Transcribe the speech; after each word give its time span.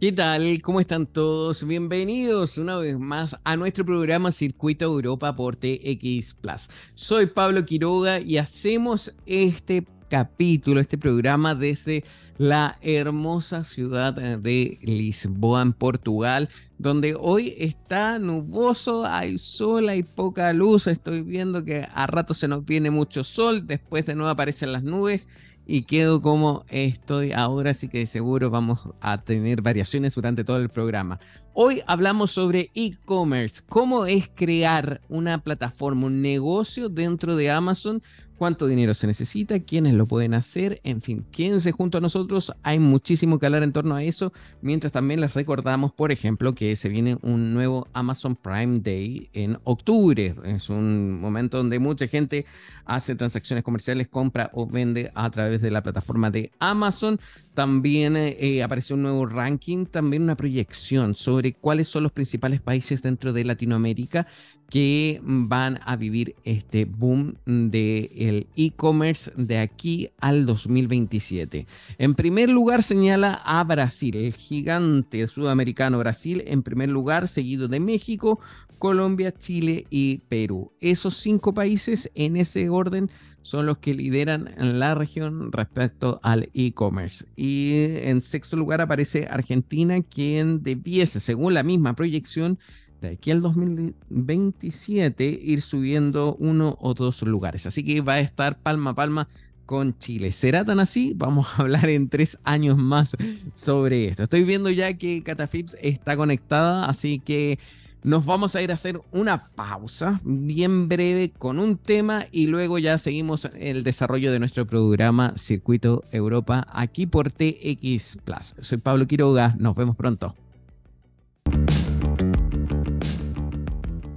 ¿Qué 0.00 0.12
tal? 0.12 0.62
¿Cómo 0.62 0.78
están 0.78 1.06
todos? 1.06 1.66
Bienvenidos 1.66 2.56
una 2.56 2.76
vez 2.76 2.96
más 3.00 3.36
a 3.42 3.56
nuestro 3.56 3.84
programa 3.84 4.30
Circuito 4.30 4.84
Europa 4.84 5.34
por 5.34 5.56
TX 5.56 6.34
Plus. 6.40 6.68
Soy 6.94 7.26
Pablo 7.26 7.66
Quiroga 7.66 8.20
y 8.20 8.36
hacemos 8.36 9.12
este 9.26 9.84
capítulo, 10.08 10.78
este 10.78 10.98
programa 10.98 11.56
desde 11.56 12.04
la 12.36 12.78
hermosa 12.80 13.64
ciudad 13.64 14.14
de 14.14 14.78
Lisboa, 14.82 15.62
en 15.62 15.72
Portugal, 15.72 16.48
donde 16.78 17.16
hoy 17.18 17.56
está 17.58 18.20
nuboso, 18.20 19.04
hay 19.04 19.36
sol, 19.36 19.88
hay 19.88 20.04
poca 20.04 20.52
luz. 20.52 20.86
Estoy 20.86 21.22
viendo 21.22 21.64
que 21.64 21.84
a 21.92 22.06
rato 22.06 22.34
se 22.34 22.46
nos 22.46 22.64
viene 22.64 22.92
mucho 22.92 23.24
sol, 23.24 23.66
después 23.66 24.06
de 24.06 24.14
nuevo 24.14 24.30
aparecen 24.30 24.72
las 24.72 24.84
nubes 24.84 25.28
y 25.70 25.82
quedo 25.82 26.22
como 26.22 26.64
estoy 26.68 27.32
ahora, 27.32 27.72
así 27.72 27.88
que 27.88 28.06
seguro 28.06 28.48
vamos 28.48 28.88
a 29.02 29.22
tener 29.22 29.60
variaciones 29.60 30.14
durante 30.14 30.42
todo 30.42 30.56
el 30.62 30.70
programa. 30.70 31.20
Hoy 31.60 31.82
hablamos 31.88 32.30
sobre 32.30 32.70
e-commerce, 32.76 33.62
cómo 33.68 34.06
es 34.06 34.30
crear 34.32 35.00
una 35.08 35.42
plataforma, 35.42 36.06
un 36.06 36.22
negocio 36.22 36.88
dentro 36.88 37.34
de 37.34 37.50
Amazon 37.50 38.00
cuánto 38.38 38.68
dinero 38.68 38.94
se 38.94 39.06
necesita, 39.06 39.58
quiénes 39.58 39.94
lo 39.94 40.06
pueden 40.06 40.32
hacer, 40.32 40.80
en 40.84 41.02
fin, 41.02 41.26
quédense 41.32 41.72
junto 41.72 41.98
a 41.98 42.00
nosotros, 42.00 42.52
hay 42.62 42.78
muchísimo 42.78 43.38
que 43.38 43.46
hablar 43.46 43.64
en 43.64 43.72
torno 43.72 43.96
a 43.96 44.04
eso, 44.04 44.32
mientras 44.62 44.92
también 44.92 45.20
les 45.20 45.34
recordamos, 45.34 45.92
por 45.92 46.12
ejemplo, 46.12 46.54
que 46.54 46.76
se 46.76 46.88
viene 46.88 47.18
un 47.22 47.52
nuevo 47.52 47.88
Amazon 47.92 48.36
Prime 48.36 48.78
Day 48.78 49.28
en 49.32 49.58
octubre, 49.64 50.34
es 50.44 50.70
un 50.70 51.20
momento 51.20 51.58
donde 51.58 51.80
mucha 51.80 52.06
gente 52.06 52.46
hace 52.84 53.16
transacciones 53.16 53.64
comerciales, 53.64 54.06
compra 54.06 54.50
o 54.54 54.66
vende 54.66 55.10
a 55.14 55.28
través 55.30 55.60
de 55.60 55.72
la 55.72 55.82
plataforma 55.82 56.30
de 56.30 56.52
Amazon, 56.60 57.18
también 57.58 58.14
eh, 58.16 58.62
apareció 58.62 58.94
un 58.94 59.02
nuevo 59.02 59.26
ranking, 59.26 59.84
también 59.84 60.22
una 60.22 60.36
proyección 60.36 61.16
sobre 61.16 61.54
cuáles 61.54 61.88
son 61.88 62.04
los 62.04 62.12
principales 62.12 62.60
países 62.60 63.02
dentro 63.02 63.32
de 63.32 63.44
Latinoamérica 63.44 64.28
que 64.70 65.20
van 65.24 65.80
a 65.84 65.96
vivir 65.96 66.36
este 66.44 66.84
boom 66.84 67.34
del 67.46 68.46
e-commerce 68.54 69.32
de 69.36 69.58
aquí 69.58 70.08
al 70.20 70.46
2027. 70.46 71.66
En 71.98 72.14
primer 72.14 72.48
lugar 72.48 72.84
señala 72.84 73.34
a 73.34 73.64
Brasil, 73.64 74.14
el 74.14 74.34
gigante 74.34 75.26
sudamericano 75.26 75.98
Brasil 75.98 76.44
en 76.46 76.62
primer 76.62 76.90
lugar, 76.90 77.26
seguido 77.26 77.66
de 77.66 77.80
México, 77.80 78.38
Colombia, 78.78 79.32
Chile 79.32 79.84
y 79.90 80.18
Perú. 80.28 80.70
Esos 80.78 81.16
cinco 81.16 81.52
países 81.52 82.08
en 82.14 82.36
ese 82.36 82.68
orden 82.68 83.10
son 83.48 83.64
los 83.64 83.78
que 83.78 83.94
lideran 83.94 84.54
la 84.58 84.94
región 84.94 85.50
respecto 85.52 86.20
al 86.22 86.50
e-commerce. 86.52 87.24
Y 87.34 87.96
en 88.02 88.20
sexto 88.20 88.58
lugar 88.58 88.82
aparece 88.82 89.26
Argentina, 89.30 90.02
quien 90.02 90.62
debiese, 90.62 91.18
según 91.18 91.54
la 91.54 91.62
misma 91.62 91.94
proyección, 91.94 92.58
de 93.00 93.08
aquí 93.08 93.30
al 93.30 93.40
2027 93.40 95.40
ir 95.42 95.62
subiendo 95.62 96.36
uno 96.38 96.76
o 96.78 96.92
dos 96.92 97.22
lugares. 97.22 97.64
Así 97.64 97.82
que 97.82 98.02
va 98.02 98.14
a 98.14 98.20
estar 98.20 98.58
palma 98.58 98.90
a 98.90 98.94
palma 98.94 99.28
con 99.64 99.98
Chile. 99.98 100.30
¿Será 100.30 100.62
tan 100.62 100.78
así? 100.78 101.14
Vamos 101.16 101.46
a 101.56 101.62
hablar 101.62 101.88
en 101.88 102.10
tres 102.10 102.38
años 102.44 102.76
más 102.76 103.16
sobre 103.54 104.08
esto. 104.08 104.24
Estoy 104.24 104.44
viendo 104.44 104.68
ya 104.68 104.92
que 104.92 105.22
Catafips 105.22 105.78
está 105.80 106.18
conectada, 106.18 106.84
así 106.84 107.18
que 107.18 107.58
nos 108.02 108.24
vamos 108.24 108.54
a 108.54 108.62
ir 108.62 108.70
a 108.70 108.74
hacer 108.74 109.00
una 109.12 109.48
pausa 109.50 110.20
bien 110.24 110.88
breve 110.88 111.30
con 111.36 111.58
un 111.58 111.76
tema 111.76 112.24
y 112.30 112.46
luego 112.46 112.78
ya 112.78 112.98
seguimos 112.98 113.48
el 113.58 113.84
desarrollo 113.84 114.32
de 114.32 114.38
nuestro 114.38 114.66
programa 114.66 115.34
Circuito 115.36 116.04
Europa 116.12 116.66
aquí 116.70 117.06
por 117.06 117.30
TX 117.30 118.18
Plus. 118.24 118.54
Soy 118.60 118.78
Pablo 118.78 119.06
Quiroga, 119.06 119.54
nos 119.58 119.74
vemos 119.74 119.96
pronto. 119.96 120.34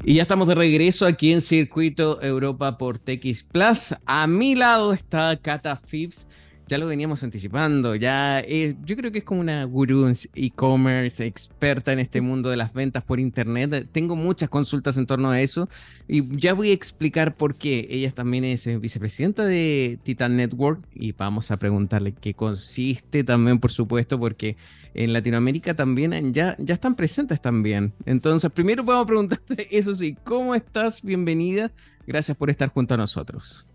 Y 0.04 0.16
ya 0.16 0.24
estamos 0.24 0.48
de 0.48 0.56
regreso 0.56 1.06
aquí 1.06 1.32
en 1.32 1.42
Circuito 1.42 2.22
Europa 2.22 2.78
por 2.78 2.98
TX 2.98 3.44
Plus. 3.44 3.96
A 4.06 4.26
mi 4.28 4.56
lado 4.56 4.94
está 4.94 5.38
Cata 5.38 5.76
Phipps. 5.76 6.28
Ya 6.72 6.78
lo 6.78 6.88
veníamos 6.88 7.22
anticipando, 7.22 7.96
ya 7.96 8.42
yo 8.48 8.96
creo 8.96 9.12
que 9.12 9.18
es 9.18 9.26
como 9.26 9.42
una 9.42 9.66
gurú 9.66 10.10
e-commerce, 10.36 11.26
experta 11.26 11.92
en 11.92 12.00
este 12.00 12.22
mundo 12.22 12.50
de 12.50 12.56
las 12.56 12.72
ventas 12.72 13.04
por 13.04 13.20
internet. 13.20 13.90
Tengo 13.92 14.16
muchas 14.16 14.50
consultas 14.50 14.96
en 14.96 15.06
torno 15.06 15.32
a 15.32 15.42
eso 15.42 15.68
y 16.08 16.24
ya 16.38 16.54
voy 16.54 16.70
a 16.70 16.74
explicar 16.74 17.36
por 17.36 17.56
qué. 17.56 17.90
Ella 17.90 18.10
también 18.12 18.46
es 18.46 18.68
eh, 18.68 18.78
vicepresidenta 18.78 19.44
de 19.44 20.00
Titan 20.04 20.38
Network 20.38 20.80
y 20.96 21.12
vamos 21.12 21.52
a 21.52 21.58
preguntarle 21.58 22.14
qué 22.14 22.34
consiste 22.34 23.26
también, 23.26 23.60
por 23.60 23.72
supuesto, 23.72 24.18
porque 24.18 24.56
en 24.94 25.12
Latinoamérica 25.12 25.76
también 25.76 26.34
ya, 26.34 26.56
ya 26.58 26.74
están 26.74 26.96
presentes 26.96 27.42
también. 27.42 27.92
Entonces, 28.06 28.50
primero 28.50 28.86
vamos 28.86 29.04
a 29.04 29.08
preguntarte, 29.08 29.68
eso 29.78 29.94
sí, 29.94 30.16
¿cómo 30.24 30.56
estás? 30.56 31.02
Bienvenida. 31.02 31.70
Gracias 32.08 32.38
por 32.38 32.50
estar 32.50 32.70
junto 32.70 32.94
a 32.94 32.98
nosotros. 32.98 33.66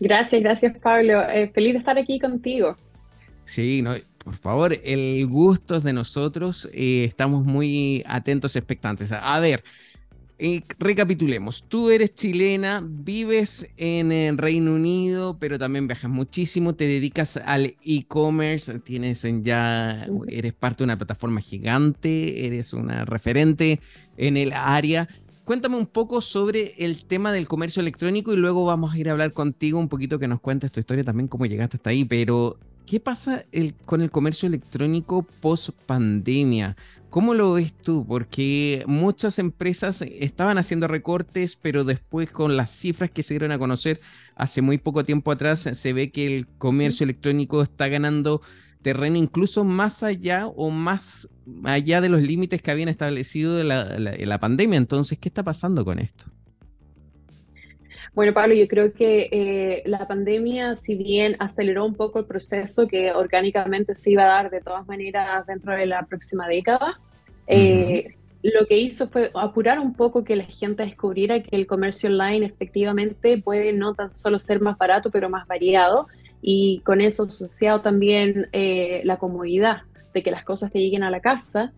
Gracias, 0.00 0.42
gracias 0.42 0.76
Pablo. 0.78 1.22
Eh, 1.28 1.50
feliz 1.54 1.74
de 1.74 1.78
estar 1.78 1.98
aquí 1.98 2.18
contigo. 2.18 2.76
Sí, 3.44 3.82
no, 3.82 3.92
por 4.24 4.34
favor, 4.34 4.78
el 4.84 5.26
gusto 5.26 5.76
es 5.76 5.82
de 5.82 5.92
nosotros. 5.92 6.68
Eh, 6.72 7.04
estamos 7.04 7.44
muy 7.44 8.02
atentos, 8.06 8.56
expectantes. 8.56 9.12
A 9.12 9.40
ver, 9.40 9.62
recapitulemos, 10.78 11.68
tú 11.68 11.90
eres 11.90 12.14
chilena, 12.14 12.82
vives 12.84 13.68
en 13.76 14.10
el 14.10 14.38
Reino 14.38 14.74
Unido, 14.74 15.38
pero 15.38 15.58
también 15.58 15.86
viajas 15.86 16.10
muchísimo, 16.10 16.74
te 16.74 16.86
dedicas 16.86 17.36
al 17.36 17.76
e-commerce, 17.84 18.80
tienes 18.80 19.24
ya, 19.42 20.08
eres 20.28 20.52
parte 20.52 20.78
de 20.78 20.84
una 20.84 20.98
plataforma 20.98 21.40
gigante, 21.40 22.46
eres 22.46 22.72
una 22.72 23.04
referente 23.04 23.80
en 24.16 24.36
el 24.36 24.52
área. 24.52 25.08
Cuéntame 25.52 25.76
un 25.76 25.84
poco 25.84 26.22
sobre 26.22 26.72
el 26.78 27.04
tema 27.04 27.30
del 27.30 27.46
comercio 27.46 27.80
electrónico 27.80 28.32
y 28.32 28.38
luego 28.38 28.64
vamos 28.64 28.94
a 28.94 28.98
ir 28.98 29.10
a 29.10 29.12
hablar 29.12 29.34
contigo 29.34 29.78
un 29.78 29.90
poquito 29.90 30.18
que 30.18 30.26
nos 30.26 30.40
cuentes 30.40 30.72
tu 30.72 30.80
historia 30.80 31.04
también, 31.04 31.28
cómo 31.28 31.44
llegaste 31.44 31.76
hasta 31.76 31.90
ahí, 31.90 32.06
pero 32.06 32.58
¿qué 32.86 33.00
pasa 33.00 33.44
con 33.84 34.00
el 34.00 34.10
comercio 34.10 34.46
electrónico 34.46 35.26
post 35.42 35.72
pandemia? 35.84 36.74
¿Cómo 37.10 37.34
lo 37.34 37.52
ves 37.52 37.74
tú? 37.74 38.06
Porque 38.06 38.82
muchas 38.86 39.38
empresas 39.38 40.00
estaban 40.00 40.56
haciendo 40.56 40.88
recortes, 40.88 41.54
pero 41.54 41.84
después 41.84 42.30
con 42.30 42.56
las 42.56 42.70
cifras 42.70 43.10
que 43.10 43.22
se 43.22 43.34
dieron 43.34 43.52
a 43.52 43.58
conocer 43.58 44.00
hace 44.36 44.62
muy 44.62 44.78
poco 44.78 45.04
tiempo 45.04 45.30
atrás, 45.30 45.68
se 45.70 45.92
ve 45.92 46.10
que 46.10 46.34
el 46.34 46.48
comercio 46.56 47.04
electrónico 47.04 47.60
está 47.60 47.88
ganando 47.88 48.40
terreno 48.82 49.16
incluso 49.16 49.64
más 49.64 50.02
allá 50.02 50.46
o 50.46 50.70
más 50.70 51.30
allá 51.64 52.00
de 52.00 52.08
los 52.08 52.22
límites 52.22 52.60
que 52.62 52.70
habían 52.70 52.88
establecido 52.88 53.56
de 53.56 53.64
la, 53.64 54.38
pandemia. 54.38 54.76
Entonces, 54.76 55.18
¿qué 55.18 55.28
está 55.28 55.42
pasando 55.42 55.84
con 55.84 55.98
esto? 55.98 56.26
Bueno, 58.14 58.34
Pablo, 58.34 58.54
yo 58.54 58.68
creo 58.68 58.92
que 58.92 59.28
eh, 59.32 59.82
la 59.86 60.06
pandemia, 60.06 60.76
si 60.76 60.96
bien 60.96 61.36
aceleró 61.38 61.86
un 61.86 61.94
poco 61.94 62.18
el 62.18 62.26
proceso 62.26 62.86
que 62.86 63.10
orgánicamente 63.10 63.94
se 63.94 64.10
iba 64.10 64.24
a 64.24 64.26
dar 64.26 64.50
de 64.50 64.60
todas 64.60 64.86
maneras 64.86 65.46
dentro 65.46 65.72
de 65.74 65.86
la 65.86 66.04
próxima 66.04 66.46
década, 66.46 67.00
eh, 67.46 68.08
lo 68.42 68.66
que 68.66 68.76
hizo 68.76 69.08
fue 69.08 69.30
apurar 69.34 69.78
un 69.78 69.94
poco 69.94 70.24
que 70.24 70.36
la 70.36 70.44
gente 70.44 70.82
descubriera 70.82 71.42
que 71.42 71.56
el 71.56 71.66
comercio 71.66 72.10
online 72.10 72.44
efectivamente 72.44 73.38
puede 73.38 73.72
no 73.72 73.94
tan 73.94 74.14
solo 74.14 74.38
ser 74.38 74.60
más 74.60 74.76
barato, 74.76 75.10
pero 75.10 75.30
más 75.30 75.46
variado, 75.46 76.08
y 76.42 76.80
con 76.80 77.00
eso 77.00 77.22
asociado 77.22 77.80
también 77.80 78.48
eh, 78.52 79.00
la 79.04 79.16
comodidad 79.16 79.82
de 80.12 80.22
que 80.22 80.32
las 80.32 80.44
cosas 80.44 80.72
te 80.72 80.80
lleguen 80.80 81.04
a 81.04 81.10
la 81.10 81.20
casa. 81.20 81.72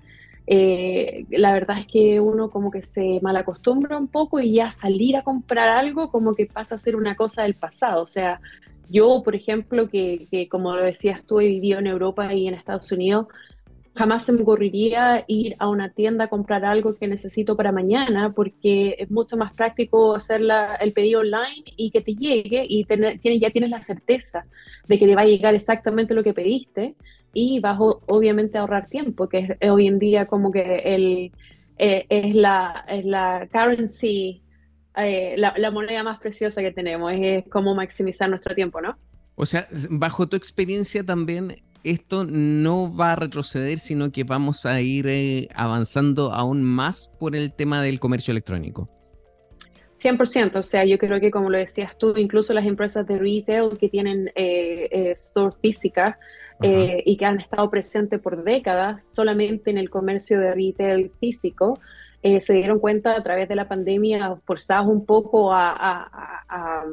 Eh, 0.46 1.26
la 1.30 1.52
verdad 1.52 1.78
es 1.78 1.86
que 1.86 2.18
uno 2.20 2.50
como 2.50 2.70
que 2.70 2.82
se 2.82 3.20
malacostumbra 3.22 3.96
un 3.96 4.08
poco 4.08 4.40
y 4.40 4.54
ya 4.54 4.70
salir 4.70 5.16
a 5.16 5.22
comprar 5.22 5.68
algo 5.68 6.10
como 6.10 6.34
que 6.34 6.46
pasa 6.46 6.74
a 6.74 6.78
ser 6.78 6.96
una 6.96 7.14
cosa 7.14 7.42
del 7.42 7.54
pasado. 7.54 8.02
O 8.02 8.06
sea, 8.06 8.40
yo, 8.88 9.22
por 9.22 9.34
ejemplo, 9.34 9.88
que, 9.88 10.26
que 10.30 10.48
como 10.48 10.74
lo 10.74 10.82
decías 10.82 11.22
tú, 11.26 11.40
he 11.40 11.46
vivido 11.46 11.78
en 11.78 11.86
Europa 11.86 12.32
y 12.32 12.48
en 12.48 12.54
Estados 12.54 12.90
Unidos, 12.90 13.26
jamás 13.94 14.24
se 14.26 14.32
me 14.32 14.42
ocurriría 14.42 15.24
ir 15.28 15.54
a 15.58 15.68
una 15.68 15.90
tienda 15.90 16.24
a 16.24 16.28
comprar 16.28 16.64
algo 16.64 16.94
que 16.94 17.06
necesito 17.06 17.56
para 17.56 17.70
mañana 17.70 18.32
porque 18.32 18.96
es 18.98 19.10
mucho 19.10 19.36
más 19.36 19.52
práctico 19.54 20.16
hacer 20.16 20.40
el 20.80 20.92
pedido 20.92 21.20
online 21.20 21.64
y 21.76 21.90
que 21.90 22.00
te 22.00 22.14
llegue 22.14 22.66
y 22.68 22.84
ya 23.38 23.50
tienes 23.50 23.70
la 23.70 23.78
certeza 23.78 24.46
de 24.88 24.98
que 24.98 25.06
te 25.06 25.14
va 25.14 25.22
a 25.22 25.26
llegar 25.26 25.54
exactamente 25.54 26.14
lo 26.14 26.22
que 26.22 26.34
pediste 26.34 26.96
y 27.34 27.60
vas 27.60 27.76
obviamente 27.78 28.58
a 28.58 28.62
ahorrar 28.62 28.88
tiempo, 28.88 29.28
que 29.28 29.56
es, 29.60 29.70
hoy 29.70 29.88
en 29.88 29.98
día 29.98 30.26
como 30.26 30.52
que 30.52 30.76
el, 30.76 31.32
eh, 31.76 32.06
es, 32.08 32.34
la, 32.34 32.84
es 32.88 33.04
la 33.04 33.48
currency, 33.52 34.42
eh, 34.96 35.34
la, 35.36 35.70
moneda 35.72 36.04
más 36.04 36.18
preciosa 36.20 36.62
que 36.62 36.70
tenemos, 36.70 37.12
es, 37.12 37.44
cómo 37.50 37.74
maximizar 37.74 38.30
nuestro 38.30 38.54
tiempo, 38.54 38.80
¿no? 38.80 38.96
O 39.34 39.44
sea, 39.44 39.66
bajo 39.90 40.28
tu 40.28 40.36
experiencia 40.36 41.04
también, 41.04 41.56
esto 41.84 42.24
no 42.28 42.94
va 42.94 43.12
a 43.12 43.16
retroceder, 43.16 43.78
sino 43.78 44.10
que 44.10 44.24
vamos 44.24 44.66
a 44.66 44.80
ir 44.80 45.06
eh, 45.06 45.48
avanzando 45.54 46.32
aún 46.32 46.62
más 46.62 47.10
por 47.20 47.36
el 47.36 47.52
tema 47.52 47.82
del 47.82 48.00
comercio 48.00 48.32
electrónico. 48.32 48.90
100%, 49.94 50.56
o 50.56 50.62
sea, 50.62 50.84
yo 50.84 50.98
creo 50.98 51.20
que 51.20 51.30
como 51.30 51.50
lo 51.50 51.58
decías 51.58 51.96
tú, 51.96 52.14
incluso 52.16 52.52
las 52.52 52.66
empresas 52.66 53.06
de 53.06 53.16
retail 53.16 53.78
que 53.78 53.88
tienen 53.88 54.32
eh, 54.34 55.12
store 55.14 55.54
física, 55.62 56.18
eh, 56.62 57.02
y 57.04 57.16
que 57.16 57.26
han 57.26 57.40
estado 57.40 57.68
presentes 57.68 58.20
por 58.20 58.44
décadas 58.44 59.04
solamente 59.12 59.70
en 59.70 59.78
el 59.78 59.90
comercio 59.90 60.38
de 60.38 60.54
retail 60.54 61.10
físico, 61.18 61.80
eh, 62.22 62.40
se 62.40 62.54
dieron 62.54 62.78
cuenta 62.78 63.16
a 63.16 63.22
través 63.22 63.48
de 63.48 63.56
la 63.56 63.68
pandemia, 63.68 64.36
forzados 64.46 64.86
un 64.86 65.04
poco 65.04 65.52
a, 65.52 66.84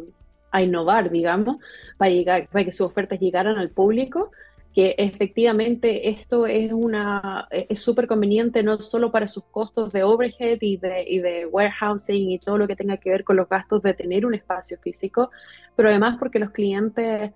innovar, 0.59 1.09
digamos, 1.09 1.57
para, 1.97 2.11
llegar, 2.11 2.49
para 2.51 2.65
que 2.65 2.71
sus 2.71 2.87
ofertas 2.87 3.19
llegaran 3.19 3.57
al 3.57 3.69
público 3.69 4.31
que 4.73 4.95
efectivamente 4.97 6.09
esto 6.09 6.45
es 6.45 6.71
una 6.71 7.47
es 7.51 7.81
súper 7.81 8.07
conveniente 8.07 8.63
no 8.63 8.81
solo 8.81 9.11
para 9.11 9.27
sus 9.27 9.43
costos 9.45 9.91
de 9.91 10.03
overhead 10.03 10.59
y 10.61 10.77
de, 10.77 11.03
y 11.07 11.19
de 11.19 11.45
warehousing 11.45 12.31
y 12.31 12.39
todo 12.39 12.57
lo 12.57 12.67
que 12.67 12.75
tenga 12.75 12.97
que 12.97 13.09
ver 13.09 13.23
con 13.23 13.35
los 13.35 13.49
gastos 13.49 13.81
de 13.81 13.93
tener 13.93 14.25
un 14.25 14.33
espacio 14.33 14.77
físico, 14.77 15.29
pero 15.75 15.89
además 15.89 16.17
porque 16.19 16.39
los 16.39 16.51
clientes, 16.51 17.31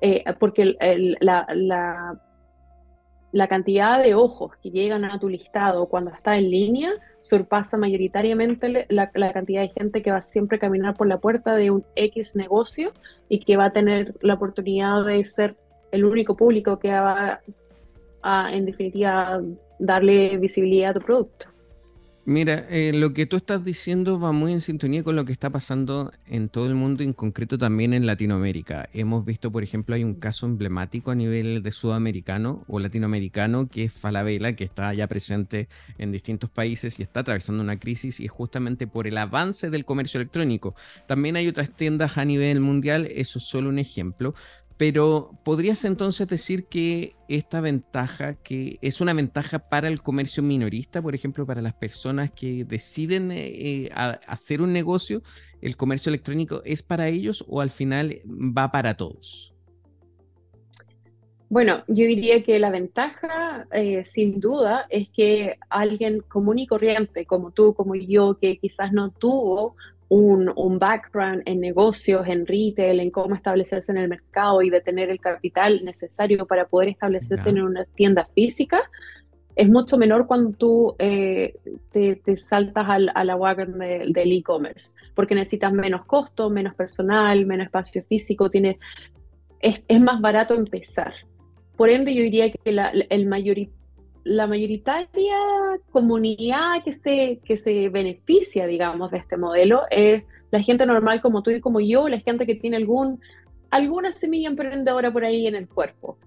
eh, 0.00 0.24
porque 0.38 0.76
la, 1.20 1.46
la, 1.54 2.20
la, 3.32 3.48
cantidad 3.48 4.02
de 4.02 4.14
ojos 4.14 4.52
que 4.62 4.70
llegan 4.70 5.06
a 5.06 5.18
tu 5.18 5.28
listado 5.30 5.86
cuando 5.86 6.10
está 6.10 6.36
en 6.36 6.50
línea 6.50 6.92
surpasa 7.18 7.78
mayoritariamente 7.78 8.86
la, 8.90 9.10
la 9.14 9.32
cantidad 9.32 9.62
de 9.62 9.68
gente 9.68 10.02
que 10.02 10.12
va 10.12 10.20
siempre 10.20 10.58
a 10.58 10.60
caminar 10.60 10.94
por 10.94 11.06
la 11.06 11.18
puerta 11.18 11.56
de 11.56 11.70
un 11.70 11.84
X 11.96 12.36
negocio 12.36 12.92
y 13.30 13.38
que 13.40 13.56
va 13.56 13.66
a 13.66 13.72
tener 13.72 14.14
la 14.20 14.34
oportunidad 14.34 15.04
de 15.04 15.24
ser 15.24 15.56
el 15.94 16.04
único 16.04 16.36
público 16.36 16.78
que 16.78 16.88
va 16.88 17.40
a, 18.22 18.54
en 18.54 18.66
definitiva, 18.66 19.40
darle 19.78 20.36
visibilidad 20.38 20.90
a 20.90 20.94
tu 20.94 21.00
producto. 21.00 21.46
Mira, 22.26 22.66
eh, 22.70 22.92
lo 22.94 23.12
que 23.12 23.26
tú 23.26 23.36
estás 23.36 23.66
diciendo 23.66 24.18
va 24.18 24.32
muy 24.32 24.52
en 24.52 24.62
sintonía 24.62 25.04
con 25.04 25.14
lo 25.14 25.26
que 25.26 25.32
está 25.32 25.50
pasando 25.50 26.10
en 26.26 26.48
todo 26.48 26.68
el 26.68 26.74
mundo, 26.74 27.02
en 27.02 27.12
concreto 27.12 27.58
también 27.58 27.92
en 27.92 28.06
Latinoamérica. 28.06 28.88
Hemos 28.94 29.26
visto, 29.26 29.52
por 29.52 29.62
ejemplo, 29.62 29.94
hay 29.94 30.04
un 30.04 30.14
caso 30.14 30.46
emblemático 30.46 31.10
a 31.10 31.14
nivel 31.14 31.62
de 31.62 31.70
sudamericano 31.70 32.64
o 32.66 32.78
latinoamericano, 32.80 33.68
que 33.68 33.84
es 33.84 33.92
Falabella, 33.92 34.56
que 34.56 34.64
está 34.64 34.94
ya 34.94 35.06
presente 35.06 35.68
en 35.98 36.12
distintos 36.12 36.48
países 36.48 36.98
y 36.98 37.02
está 37.02 37.20
atravesando 37.20 37.62
una 37.62 37.78
crisis 37.78 38.18
y 38.20 38.24
es 38.24 38.30
justamente 38.30 38.86
por 38.86 39.06
el 39.06 39.18
avance 39.18 39.68
del 39.68 39.84
comercio 39.84 40.18
electrónico. 40.18 40.74
También 41.06 41.36
hay 41.36 41.46
otras 41.46 41.76
tiendas 41.76 42.16
a 42.16 42.24
nivel 42.24 42.60
mundial, 42.60 43.06
eso 43.10 43.38
es 43.38 43.44
solo 43.44 43.68
un 43.68 43.78
ejemplo, 43.78 44.32
pero 44.76 45.30
¿podrías 45.44 45.84
entonces 45.84 46.26
decir 46.26 46.66
que 46.66 47.14
esta 47.28 47.60
ventaja, 47.60 48.34
que 48.34 48.78
es 48.82 49.00
una 49.00 49.12
ventaja 49.12 49.68
para 49.68 49.88
el 49.88 50.02
comercio 50.02 50.42
minorista, 50.42 51.00
por 51.00 51.14
ejemplo, 51.14 51.46
para 51.46 51.62
las 51.62 51.74
personas 51.74 52.32
que 52.32 52.64
deciden 52.64 53.30
eh, 53.30 53.84
eh, 53.84 53.90
hacer 53.94 54.60
un 54.60 54.72
negocio, 54.72 55.22
el 55.60 55.76
comercio 55.76 56.10
electrónico 56.10 56.62
es 56.64 56.82
para 56.82 57.08
ellos 57.08 57.44
o 57.48 57.60
al 57.60 57.70
final 57.70 58.20
va 58.26 58.72
para 58.72 58.96
todos? 58.96 59.54
Bueno, 61.54 61.84
yo 61.86 62.06
diría 62.06 62.42
que 62.42 62.58
la 62.58 62.70
ventaja, 62.70 63.68
eh, 63.70 64.04
sin 64.04 64.40
duda, 64.40 64.86
es 64.90 65.08
que 65.10 65.56
alguien 65.70 66.18
común 66.20 66.58
y 66.58 66.66
corriente, 66.66 67.26
como 67.26 67.52
tú, 67.52 67.74
como 67.74 67.94
yo, 67.94 68.38
que 68.40 68.58
quizás 68.58 68.92
no 68.92 69.12
tuvo 69.12 69.76
un, 70.14 70.78
background 70.78 71.42
en 71.46 71.60
negocios, 71.60 72.26
en 72.28 72.46
retail, 72.46 73.00
en 73.00 73.10
cómo 73.10 73.34
establecerse 73.34 73.92
en 73.92 73.98
el 73.98 74.08
mercado 74.08 74.62
y 74.62 74.70
de 74.70 74.80
tener 74.80 75.10
el 75.10 75.20
capital 75.20 75.84
necesario 75.84 76.46
para 76.46 76.66
poder 76.66 76.88
establecerte 76.90 77.50
en 77.50 77.62
una 77.62 77.84
tienda 77.84 78.24
física, 78.34 78.82
es 79.56 79.68
mucho 79.68 79.96
menor 79.98 80.26
cuando 80.26 80.50
tú 80.50 80.96
eh, 80.98 81.54
te, 81.92 82.36
saltas 82.36 82.86
al, 82.88 83.10
a 83.14 83.24
la 83.24 83.36
wagon 83.36 83.78
del 83.78 84.32
e-commerce, 84.32 84.94
porque 85.14 85.34
necesitas 85.34 85.72
menos 85.72 86.04
costo, 86.06 86.50
menos 86.50 86.74
personal, 86.74 87.46
menos 87.46 87.66
espacio 87.66 88.02
físico, 88.08 88.50
tiene, 88.50 88.78
es, 89.60 89.82
más 90.00 90.20
barato 90.20 90.54
empezar. 90.54 91.14
Por 91.76 91.90
ende, 91.90 92.14
yo 92.14 92.22
diría 92.22 92.52
que 92.52 92.72
la, 92.72 92.90
el 92.90 93.26
mayoritario 93.26 93.83
la 94.24 94.46
mayoritaria 94.46 95.36
comunidad 95.90 96.82
que 96.82 96.92
se, 96.92 97.40
que 97.44 97.58
se 97.58 97.88
beneficia, 97.90 98.66
digamos, 98.66 99.10
de 99.10 99.18
este 99.18 99.36
modelo 99.36 99.82
es 99.90 100.24
la 100.50 100.62
gente 100.62 100.86
normal 100.86 101.20
como 101.20 101.42
tú 101.42 101.50
y 101.50 101.60
como 101.60 101.80
yo, 101.80 102.08
la 102.08 102.20
gente 102.20 102.46
que 102.46 102.54
tiene 102.54 102.76
algún, 102.76 103.20
alguna 103.70 104.12
semilla 104.12 104.48
emprendedora 104.48 105.12
por 105.12 105.24
ahí 105.24 105.46
en 105.46 105.54
el 105.54 105.68
cuerpo. 105.68 106.18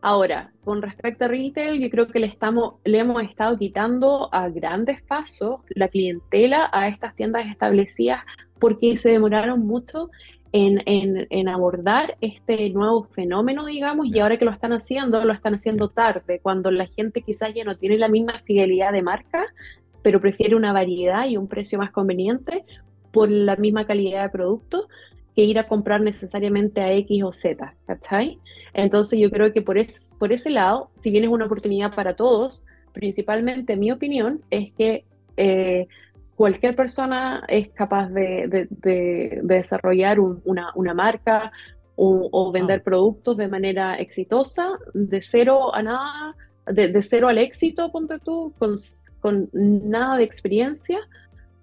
Ahora, 0.00 0.52
con 0.64 0.82
respecto 0.82 1.24
a 1.24 1.28
retail, 1.28 1.80
yo 1.80 1.90
creo 1.90 2.08
que 2.08 2.18
le, 2.18 2.26
estamos, 2.26 2.74
le 2.84 2.98
hemos 2.98 3.22
estado 3.22 3.58
quitando 3.58 4.28
a 4.32 4.48
grandes 4.48 5.02
pasos 5.02 5.60
la 5.70 5.88
clientela 5.88 6.68
a 6.72 6.88
estas 6.88 7.14
tiendas 7.14 7.46
establecidas 7.46 8.20
porque 8.58 8.96
se 8.98 9.12
demoraron 9.12 9.66
mucho 9.66 10.10
en, 10.56 11.48
abordar 11.48 12.16
este 12.20 12.70
nuevo 12.70 13.08
fenómeno, 13.12 13.66
digamos, 13.66 14.06
y 14.06 14.20
ahora 14.20 14.36
que 14.36 14.44
lo 14.44 14.52
están 14.52 14.72
haciendo, 14.72 15.24
lo 15.24 15.32
están 15.32 15.54
haciendo 15.54 15.88
tarde, 15.88 16.38
cuando 16.40 16.70
la 16.70 16.86
gente 16.86 17.22
quizás 17.22 17.52
ya 17.52 17.64
no 17.64 17.76
tiene 17.76 17.98
la 17.98 18.06
misma 18.06 18.40
fidelidad 18.44 18.92
de 18.92 19.02
marca, 19.02 19.44
pero 20.02 20.20
prefiere 20.20 20.54
una 20.54 20.72
variedad 20.72 21.26
y 21.26 21.36
un 21.36 21.48
precio 21.48 21.78
más 21.78 21.90
conveniente 21.90 22.64
por 23.10 23.28
la 23.30 23.56
misma 23.56 23.84
calidad 23.84 24.22
de 24.22 24.28
producto 24.28 24.86
que 25.34 25.42
ir 25.42 25.58
a 25.58 25.66
comprar 25.66 26.00
necesariamente 26.00 26.80
a 26.80 26.92
X 26.92 27.24
o 27.24 27.32
Z, 27.32 27.74
¿cachai? 27.86 28.38
Entonces 28.74 29.18
yo 29.18 29.30
creo 29.30 29.52
que 29.52 29.62
por 29.62 29.76
ese, 29.76 30.16
por 30.18 30.32
ese 30.32 30.50
lado, 30.50 30.90
si 31.00 31.10
bien 31.10 31.24
es 31.24 31.30
una 31.30 31.46
oportunidad 31.46 31.96
para 31.96 32.14
todos, 32.14 32.64
principalmente 32.92 33.74
mi 33.74 33.90
opinión 33.90 34.40
es 34.50 34.72
que 34.74 35.04
eh, 35.36 35.88
cualquier 36.36 36.74
persona 36.74 37.44
es 37.48 37.68
capaz 37.70 38.08
de, 38.10 38.68
desarrollar 39.42 40.18
una, 40.20 40.94
marca 40.94 41.52
o, 41.96 42.52
vender 42.52 42.80
ah. 42.80 42.84
productos 42.84 43.36
de 43.36 43.48
manera 43.48 43.96
exitosa, 43.96 44.78
de 44.92 45.22
cero 45.22 45.74
a 45.74 45.82
nada, 45.82 46.36
de, 46.66 47.02
cero 47.02 47.28
al 47.28 47.38
éxito, 47.38 47.90
ponte 47.92 48.18
tú, 48.18 48.52
con, 48.58 49.48
nada 49.52 50.16
de 50.16 50.24
experiencia, 50.24 50.98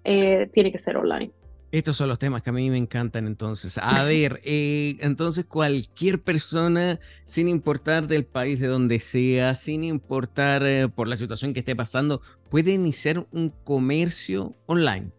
eh, 0.04 0.48
tiene 0.52 0.72
que 0.72 0.78
ser 0.78 0.96
online. 0.96 1.32
Estos 1.72 1.96
son 1.96 2.10
los 2.10 2.18
temas 2.18 2.42
que 2.42 2.50
a 2.50 2.52
mí 2.52 2.68
me 2.68 2.76
encantan 2.76 3.26
entonces. 3.26 3.78
A 3.78 4.04
ver, 4.04 4.42
eh, 4.44 4.98
entonces 5.00 5.46
cualquier 5.46 6.20
persona, 6.20 7.00
sin 7.24 7.48
importar 7.48 8.06
del 8.08 8.26
país 8.26 8.60
de 8.60 8.66
donde 8.66 9.00
sea, 9.00 9.54
sin 9.54 9.82
importar 9.82 10.66
eh, 10.66 10.88
por 10.94 11.08
la 11.08 11.16
situación 11.16 11.54
que 11.54 11.60
esté 11.60 11.74
pasando, 11.74 12.20
puede 12.52 12.72
iniciar 12.72 13.16
un 13.32 13.50
comercio 13.64 14.54
online. 14.66 15.10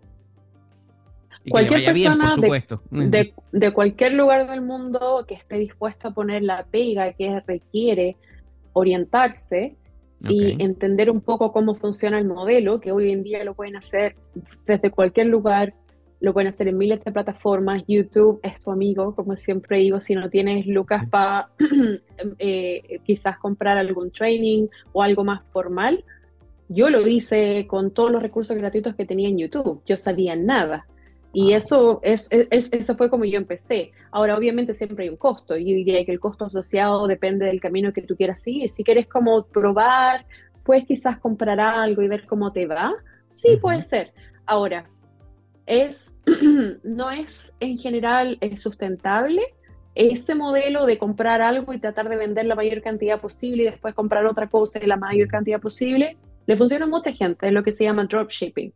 cualquier 1.50 1.84
persona 1.84 2.26
por 2.26 2.36
supuesto. 2.36 2.84
De, 2.92 3.34
de, 3.52 3.74
cualquier 3.74 4.14
lugar 4.14 4.48
del 4.48 4.62
mundo 4.62 5.26
que 5.28 5.34
esté 5.34 5.58
dispuesta 5.58 6.10
a 6.10 6.14
poner 6.14 6.44
la 6.44 6.64
pega 6.64 7.12
que 7.14 7.40
requiere 7.40 8.18
orientarse 8.74 9.76
y 10.30 10.64
entender 10.64 11.10
un 11.10 11.22
poco 11.22 11.52
cómo 11.52 11.74
funciona 11.74 12.20
el 12.20 12.26
modelo, 12.26 12.80
que 12.80 12.92
hoy 12.92 13.12
en 13.12 13.24
día 13.24 13.44
lo 13.44 13.56
pueden 13.56 13.78
hacer 13.78 14.16
desde 14.68 14.92
cualquier 14.92 15.26
lugar, 15.26 15.74
lo 16.20 16.34
pueden 16.34 16.50
hacer 16.50 16.68
en 16.68 16.78
miles 16.78 17.04
de 17.04 17.12
plataformas. 17.12 17.84
YouTube 17.88 18.42
es 18.44 18.60
tu 18.60 18.70
amigo, 18.70 19.16
como 19.16 19.36
siempre 19.38 19.80
digo, 19.80 20.00
si 20.00 20.14
no 20.14 20.30
tienes 20.30 20.68
lucas 20.68 21.10
para 21.10 21.50
eh, 22.38 23.00
quizás 23.04 23.40
comprar 23.40 23.80
algún 23.80 24.12
training 24.12 24.68
o 24.92 25.02
algo 25.02 25.24
más 25.24 25.42
formal. 25.52 26.06
Yo 26.74 26.90
lo 26.90 27.08
hice 27.08 27.68
con 27.68 27.92
todos 27.92 28.12
los 28.12 28.22
recursos 28.22 28.58
gratuitos 28.58 28.96
que 28.96 29.06
tenía 29.06 29.30
en 29.30 29.38
YouTube. 29.38 29.82
Yo 29.86 29.98
sabía 29.98 30.36
nada. 30.36 30.88
Y 31.32 31.54
ah. 31.54 31.58
eso, 31.58 32.00
es, 32.04 32.30
eso 32.32 32.96
fue 32.96 33.10
como 33.10 33.26
yo 33.26 33.38
empecé. 33.38 33.92
Ahora, 34.12 34.38
obviamente, 34.38 34.74
siempre 34.74 35.06
hay 35.06 35.10
un 35.10 35.18
costo. 35.18 35.56
Yo 35.56 35.66
diría 35.66 36.06
que 36.06 36.12
el 36.12 36.20
costo 36.20 36.46
asociado 36.46 37.08
depende 37.08 37.46
del 37.46 37.60
camino 37.60 37.94
que 37.94 38.02
tú 38.02 38.16
quieras 38.16 38.42
seguir. 38.42 38.70
Si 38.70 38.84
quieres 38.84 39.08
como 39.08 39.46
probar, 39.46 40.26
puedes 40.64 40.86
quizás 40.86 41.20
comprar 41.20 41.60
algo 41.60 42.02
y 42.02 42.08
ver 42.08 42.26
cómo 42.26 42.52
te 42.52 42.66
va. 42.66 42.94
Sí, 43.34 43.58
puede 43.58 43.84
ser. 43.84 44.14
Ahora, 44.46 44.90
es, 45.66 46.20
no 46.84 47.12
es 47.12 47.56
en 47.60 47.78
general 47.78 48.38
sustentable 48.56 49.42
ese 49.96 50.34
modelo 50.36 50.86
de 50.86 50.98
comprar 50.98 51.42
algo 51.42 51.74
y 51.74 51.80
tratar 51.80 52.10
de 52.10 52.18
vender 52.18 52.46
la 52.46 52.56
mayor 52.56 52.82
cantidad 52.82 53.22
posible 53.22 53.64
y 53.64 53.66
después 53.68 53.94
comprar 53.94 54.26
otra 54.26 54.48
cosa 54.48 54.80
en 54.80 54.90
la 54.90 54.98
mayor 54.98 55.28
cantidad 55.28 55.62
posible, 55.62 56.18
le 56.46 56.58
funciona 56.58 56.86
a 56.86 56.88
mucha 56.88 57.12
gente, 57.12 57.48
es 57.48 57.54
lo 57.54 57.64
que 57.64 57.72
se 57.72 57.84
llama 57.84 58.06
dropshipping, 58.06 58.74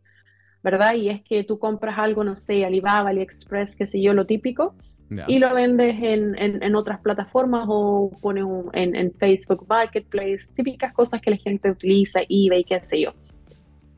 ¿verdad? 0.63 0.95
Y 0.95 1.09
es 1.09 1.21
que 1.21 1.43
tú 1.43 1.59
compras 1.59 1.97
algo, 1.97 2.23
no 2.23 2.35
sé, 2.35 2.65
Alibaba, 2.65 3.09
AliExpress, 3.09 3.75
qué 3.75 3.87
sé 3.87 4.01
yo, 4.01 4.13
lo 4.13 4.25
típico, 4.25 4.75
y 5.27 5.39
lo 5.39 5.53
vendes 5.53 5.95
en, 6.01 6.35
en, 6.37 6.75
otras 6.75 6.99
plataformas 6.99 7.63
o 7.69 8.11
pones 8.21 8.43
en, 8.73 8.93
en, 8.93 9.13
Facebook 9.13 9.65
Marketplace, 9.69 10.51
típicas 10.53 10.91
cosas 10.91 11.21
que 11.21 11.31
la 11.31 11.37
gente 11.37 11.71
utiliza, 11.71 12.19
eBay, 12.27 12.65
qué 12.65 12.83
sé 12.83 12.99
yo, 12.99 13.13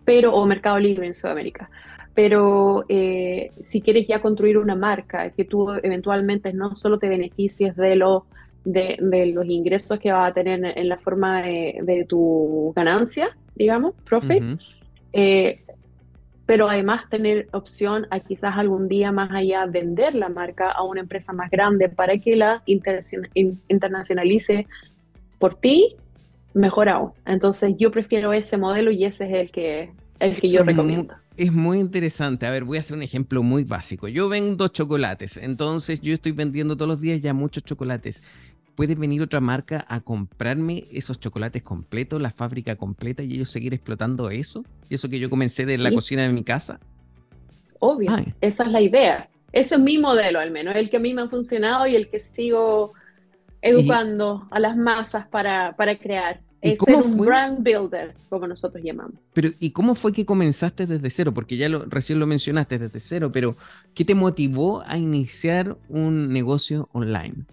pero 0.06 0.36
o 0.36 0.46
Mercado 0.46 0.78
Libre 0.78 1.08
en 1.08 1.16
Sudamérica 1.16 1.68
pero 2.20 2.84
eh, 2.90 3.52
si 3.62 3.80
quieres 3.80 4.06
ya 4.06 4.22
construir 4.22 4.58
una 4.58 4.76
marca 4.76 5.30
que 5.30 5.46
tú 5.46 5.70
eventualmente 5.82 6.52
no 6.52 6.76
solo 6.76 7.00
te 7.00 7.08
beneficies 7.08 7.78
de, 7.78 7.96
lo, 7.96 8.26
de, 8.72 9.32
los 9.34 9.46
ingresos 9.46 10.00
que 10.00 10.12
vas 10.12 10.32
a 10.32 10.34
tener 10.34 10.78
en, 10.78 10.90
la 10.90 10.98
forma 10.98 11.42
de, 11.42 12.06
tu 12.08 12.74
ganancia, 12.76 13.36
digamos, 13.56 13.94
profit, 14.06 14.44
eh, 15.14 15.60
pero 16.46 16.68
además 16.68 17.08
tener 17.10 17.48
opción 17.52 18.08
a 18.10 18.20
quizás 18.20 18.58
algún 18.58 18.88
día 18.88 19.12
más 19.12 19.32
allá 19.32 19.66
vender 19.66 20.16
la 20.16 20.30
marca 20.30 20.72
a 20.72 20.84
una 20.84 21.02
empresa 21.02 21.34
más 21.34 21.52
grande 21.52 21.90
para 21.90 22.18
que 22.18 22.36
la 22.36 22.64
internacionalice 22.66 24.66
por 25.38 25.60
ti, 25.60 25.96
mejor 26.54 26.90
aún. 26.90 27.12
Entonces 27.26 27.76
yo 27.78 27.92
prefiero 27.92 28.34
ese 28.34 28.58
modelo 28.58 28.92
y 28.92 29.06
ese 29.06 29.26
es 29.26 29.34
el 29.34 29.52
que, 29.52 29.92
el 30.20 30.40
que 30.40 30.50
yo 30.50 30.64
recomiendo. 30.64 31.14
es 31.38 31.52
muy 31.52 31.80
interesante. 31.80 32.48
A 32.48 32.50
ver, 32.50 32.64
voy 32.64 32.78
a 32.78 32.80
hacer 32.80 32.98
un 32.98 33.04
ejemplo 33.04 33.44
muy 33.44 33.64
básico. 33.64 34.08
Yo 34.08 34.28
vendo 34.28 34.68
chocolates, 34.70 35.38
entonces 35.38 36.02
yo 36.02 36.14
estoy 36.14 36.32
vendiendo 36.32 36.76
todos 36.76 36.90
los 36.90 37.02
días 37.02 37.22
ya 37.22 37.34
muchos 37.34 37.64
chocolates. 37.64 38.24
¿Puede 38.80 38.96
venir 38.96 39.22
otra 39.22 39.42
marca 39.42 39.84
a 39.90 40.00
comprarme 40.00 40.86
esos 40.94 41.20
chocolates 41.20 41.62
completos, 41.62 42.22
la 42.22 42.32
fábrica 42.32 42.78
completa 42.78 43.24
y 43.24 43.34
ellos 43.34 43.50
seguir 43.50 43.74
explotando 43.74 44.30
eso? 44.30 44.64
¿Y 44.88 44.96
eso 44.96 45.10
que 45.10 45.20
yo 45.20 45.30
comencé 45.30 45.66
de 45.66 45.78
la 45.78 45.92
cocina 45.92 46.22
de 46.22 46.32
mi 46.32 46.44
casa? 46.44 46.80
Obvio, 47.80 48.10
esa 48.40 48.64
es 48.64 48.72
la 48.72 48.80
idea. 48.80 49.30
Ese 49.52 49.76
es 49.76 49.82
mi 49.82 49.98
modelo 49.98 50.40
al 50.40 50.52
menos, 50.52 50.78
el 50.78 50.90
que 50.90 50.96
a 50.96 51.02
mí 51.02 51.14
me 51.14 51.24
ha 51.24 51.28
funcionado 51.28 51.88
y 51.88 51.98
el 51.98 52.10
que 52.10 52.22
sigo 52.22 52.94
educando 53.62 54.48
a 54.50 54.62
las 54.62 54.78
masas 54.78 55.28
para, 55.28 55.76
para 55.76 56.00
crear. 56.00 56.40
es 56.62 56.80
ser 56.80 56.96
un 56.96 57.18
brand 57.18 57.62
builder, 57.62 58.16
como 58.30 58.48
nosotros 58.48 58.82
llamamos. 58.82 59.16
Pero, 59.34 59.50
¿y 59.60 59.72
cómo 59.72 59.94
fue 59.94 60.14
que 60.14 60.26
comenzaste 60.26 60.88
desde 60.88 61.10
cero? 61.10 61.34
Porque 61.34 61.58
ya 61.58 61.68
lo, 61.68 61.84
recién 61.84 62.18
lo 62.18 62.28
mencionaste 62.28 62.80
desde 62.80 63.02
cero, 63.02 63.30
pero 63.30 63.58
¿qué 63.94 64.06
te 64.06 64.16
motivó 64.16 64.82
a 64.86 64.98
iniciar 64.98 65.76
un 65.90 66.32
negocio 66.32 66.88
online? 66.94 67.46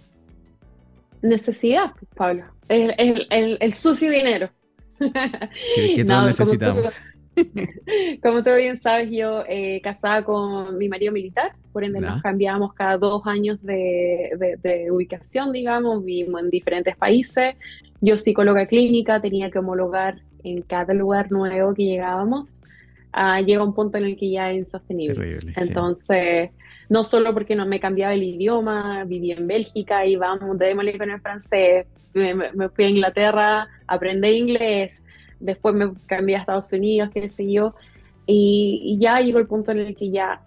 Necesidad, 1.22 1.92
Pablo. 2.14 2.44
El, 2.68 2.94
el, 2.98 3.58
el, 3.60 3.72
sucio 3.72 4.10
dinero. 4.10 4.50
Que, 4.98 6.04
todos 6.04 6.26
necesitamos. 6.26 7.00
Como 8.22 8.42
tú 8.42 8.50
bien 8.54 8.76
sabes, 8.76 9.10
yo 9.10 9.44
eh, 9.46 9.80
casada 9.82 10.24
con 10.24 10.78
mi 10.78 10.88
marido 10.88 11.12
militar, 11.12 11.52
por 11.72 11.84
ende 11.84 12.00
nos 12.00 12.22
cambiamos 12.22 12.72
cada 12.74 12.96
dos 12.96 13.22
años 13.26 13.62
de, 13.62 14.88
ubicación, 14.90 15.52
digamos, 15.52 16.04
vivimos 16.04 16.42
en 16.42 16.50
diferentes 16.50 16.96
países. 16.96 17.54
Yo 18.00 18.16
psicóloga 18.16 18.66
clínica, 18.66 19.20
tenía 19.20 19.50
que 19.50 19.58
homologar 19.58 20.20
en 20.44 20.62
cada 20.62 20.94
lugar 20.94 21.30
nuevo 21.30 21.74
que 21.74 21.84
llegábamos. 21.84 22.64
Ah, 23.18 23.40
llega 23.40 23.64
un 23.64 23.72
punto 23.72 23.96
en 23.96 24.04
el 24.04 24.16
que 24.18 24.30
ya 24.30 24.50
es 24.50 24.58
insostenible. 24.58 25.38
Entonces, 25.56 26.50
no 26.90 27.02
solo 27.02 27.32
porque 27.32 27.56
no 27.56 27.64
me 27.64 27.80
cambiaba 27.80 28.12
el 28.12 28.22
idioma, 28.22 29.04
viví 29.04 29.32
en 29.32 29.46
Bélgica 29.46 30.04
y 30.04 30.16
vamos, 30.16 30.58
démosle 30.58 30.98
con 30.98 31.10
el 31.10 31.20
francés, 31.22 31.86
me, 32.12 32.34
me 32.34 32.68
fui 32.68 32.84
a 32.84 32.88
Inglaterra, 32.90 33.68
aprendí 33.86 34.28
inglés, 34.28 35.02
después 35.40 35.74
me 35.74 35.92
cambié 36.06 36.36
a 36.36 36.40
Estados 36.40 36.70
Unidos, 36.74 37.08
qué 37.14 37.28
sé 37.30 37.50
yo, 37.50 37.74
y, 38.26 38.98
ya 39.00 39.20
llegó 39.20 39.38
el 39.38 39.46
punto 39.46 39.70
en 39.72 39.78
el 39.78 39.96
que 39.96 40.10
ya 40.10 40.42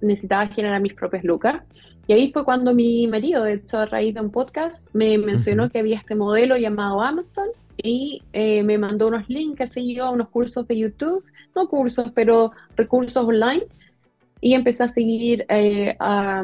necesitaba 0.00 0.46
generar 0.46 0.80
mis 0.80 0.94
propias 0.94 1.24
lucas. 1.24 1.62
Y 2.06 2.12
ahí 2.12 2.32
fue 2.32 2.44
cuando 2.44 2.74
mi 2.74 3.06
marido, 3.06 3.44
de 3.44 3.54
hecho, 3.54 3.80
a 3.80 3.86
raíz 3.86 4.14
de 4.14 4.20
un 4.20 4.30
podcast, 4.30 4.94
me 4.94 5.18
mencionó 5.18 5.68
que 5.68 5.78
había 5.78 5.98
este 5.98 6.14
modelo 6.14 6.56
llamado 6.56 7.02
Amazon 7.02 7.48
y 7.76 8.22
eh, 8.32 8.62
me 8.62 8.78
mandó 8.78 9.08
unos 9.08 9.28
links, 9.28 9.58
qué 9.58 9.66
sé 9.66 9.94
yo, 9.94 10.10
unos 10.10 10.28
cursos 10.28 10.66
de 10.68 10.78
YouTube, 10.78 11.24
no 11.54 11.68
cursos, 11.68 12.10
pero 12.14 12.52
recursos 12.76 13.24
online. 13.24 13.64
Y 14.40 14.54
empecé 14.54 14.84
a 14.84 14.88
seguir 14.88 15.46
eh, 15.48 15.96
a, 15.98 16.42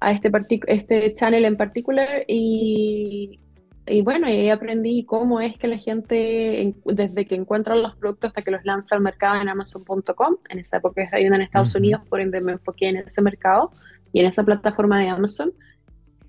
a, 0.00 0.12
este, 0.12 0.30
este 0.66 1.14
channel 1.14 1.44
en 1.44 1.56
particular 1.56 2.24
y, 2.26 3.38
y 3.86 4.00
bueno, 4.02 4.28
ahí 4.28 4.48
aprendí 4.48 5.04
cómo 5.04 5.40
es 5.40 5.58
que 5.58 5.66
la 5.66 5.76
gente, 5.76 6.74
desde 6.84 7.26
que 7.26 7.34
encuentra 7.34 7.74
los 7.74 7.96
productos 7.96 8.28
hasta 8.28 8.42
que 8.42 8.52
los 8.52 8.64
lanza 8.64 8.94
al 8.94 9.02
mercado 9.02 9.42
en 9.42 9.48
Amazon.com, 9.48 10.36
en 10.48 10.58
esa 10.60 10.76
época 10.76 11.08
hay 11.12 11.26
una 11.26 11.36
en 11.36 11.42
Estados 11.42 11.74
Unidos, 11.74 12.02
por 12.08 12.20
ende 12.20 12.40
me 12.40 12.52
enfoqué 12.52 12.90
en 12.90 12.98
ese 12.98 13.20
mercado 13.22 13.72
y 14.12 14.20
en 14.20 14.26
esa 14.26 14.44
plataforma 14.44 15.00
de 15.00 15.08
Amazon. 15.08 15.52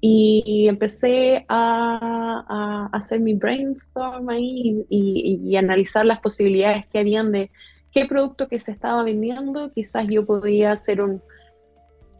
Y, 0.05 0.67
empecé 0.67 1.45
a, 1.47 2.89
hacer 2.91 3.21
mi 3.21 3.35
brainstorm 3.35 4.27
ahí 4.27 4.85
y, 4.89 5.39
y, 5.45 5.55
analizar 5.55 6.05
las 6.05 6.19
posibilidades 6.19 6.85
que 6.87 6.99
habían 6.99 7.31
de 7.31 7.49
qué 7.93 8.05
producto 8.05 8.47
que 8.47 8.59
se 8.59 8.71
estaba 8.71 9.03
vendiendo, 9.03 9.71
quizás 9.71 10.07
yo 10.09 10.25
podía 10.25 10.71
hacer 10.71 11.01
un, 11.01 11.21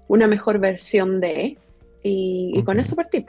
una 0.08 0.27
mejor 0.27 0.60
versión 0.60 1.20
de, 1.20 1.58
y, 2.03 2.62
con 2.63 2.80
eso 2.80 2.96
partí. 2.96 3.25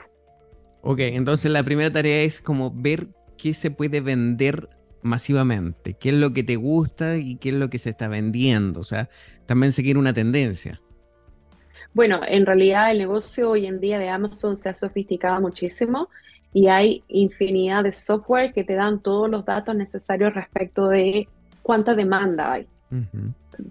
Ok, 0.82 1.00
entonces 1.00 1.50
la 1.50 1.62
primera 1.62 1.90
tarea 1.90 2.22
es 2.22 2.40
como 2.40 2.70
ver 2.70 3.08
qué 3.38 3.54
se 3.54 3.70
puede 3.70 4.00
vender 4.00 4.68
masivamente, 5.02 5.94
qué 5.94 6.10
es 6.10 6.14
lo 6.14 6.32
que 6.32 6.42
te 6.42 6.56
gusta 6.56 7.16
y 7.16 7.36
qué 7.36 7.50
es 7.50 7.54
lo 7.54 7.70
que 7.70 7.78
se 7.78 7.90
está 7.90 8.08
vendiendo, 8.08 8.80
o 8.80 8.84
sea, 8.84 9.08
también 9.46 9.72
seguir 9.72 9.96
una 9.96 10.12
tendencia. 10.12 10.80
Bueno, 11.94 12.20
en 12.26 12.44
realidad 12.44 12.90
el 12.90 12.98
negocio 12.98 13.50
hoy 13.50 13.66
en 13.66 13.80
día 13.80 13.98
de 13.98 14.08
Amazon 14.08 14.56
se 14.56 14.68
ha 14.68 14.74
sofisticado 14.74 15.40
muchísimo 15.40 16.08
y 16.52 16.68
hay 16.68 17.04
infinidad 17.08 17.84
de 17.84 17.92
software 17.92 18.52
que 18.52 18.64
te 18.64 18.74
dan 18.74 19.00
todos 19.00 19.30
los 19.30 19.44
datos 19.44 19.74
necesarios 19.76 20.34
respecto 20.34 20.88
de 20.88 21.28
cuánta 21.64 21.94
demanda 21.94 22.52
hay 22.52 22.68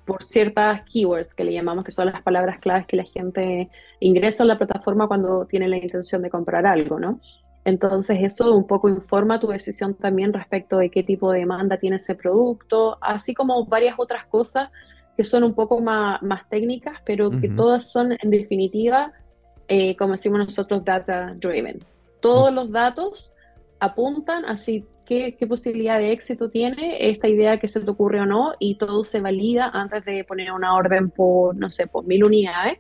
por 0.06 0.24
ciertas 0.24 0.82
keywords 0.90 1.34
que 1.34 1.44
le 1.44 1.54
llamamos 1.54 1.86
que 1.86 1.92
son 1.92 2.08
las 2.08 2.22
palabras 2.22 2.60
claves 2.60 2.86
que 2.88 2.98
la 2.98 3.04
gente 3.04 3.70
ingresa 4.00 4.44
a 4.44 4.48
la 4.48 4.58
plataforma 4.58 5.08
cuando 5.08 5.46
tiene 5.46 5.68
la 5.68 5.78
intención 5.78 6.22
de 6.22 6.30
comprar 6.30 6.66
algo, 6.66 7.00
¿no? 7.00 7.20
Entonces 7.66 8.18
eso 8.22 8.56
un 8.56 8.68
poco 8.68 8.90
informa 8.90 9.40
tu 9.40 9.48
decisión 9.48 9.94
también 9.94 10.34
respecto 10.34 10.78
de 10.78 10.90
qué 10.90 11.04
tipo 11.04 11.32
de 11.32 11.40
demanda 11.40 11.78
tiene 11.78 11.96
ese 11.96 12.16
producto, 12.16 12.98
así 13.02 13.34
como 13.34 13.66
varias 13.66 13.96
otras 13.98 14.26
cosas 14.26 14.70
que 15.16 15.24
son 15.24 15.44
un 15.44 15.54
poco 15.54 15.80
más, 15.80 16.22
más 16.24 16.50
técnicas, 16.50 16.98
pero 17.06 17.30
que 17.30 17.48
todas 17.48 17.92
son 17.92 18.18
en 18.20 18.30
definitiva, 18.32 19.14
eh, 19.68 19.96
como 19.96 20.14
decimos 20.14 20.40
nosotros, 20.40 20.84
data 20.84 21.36
driven. 21.36 21.80
Todos 22.20 22.52
los 22.52 22.72
datos 22.72 23.36
apuntan 23.80 24.44
así 24.46 24.86
qué, 25.06 25.36
posibilidad 25.48 25.98
de 25.98 26.12
éxito 26.12 26.50
tiene 26.50 27.10
esta 27.10 27.28
idea 27.28 27.60
que 27.60 27.68
se 27.68 27.82
te 27.82 27.90
ocurre 27.90 28.22
o 28.22 28.26
no 28.26 28.54
y 28.60 28.76
todo 28.76 29.04
se 29.04 29.22
valida 29.22 29.70
antes 29.74 30.04
de 30.06 30.24
poner 30.24 30.52
una 30.52 30.76
orden 30.76 31.10
por, 31.10 31.56
no 31.56 31.70
sé, 31.70 31.88
por 31.88 32.06
mil 32.06 32.24
unidades. 32.24 32.80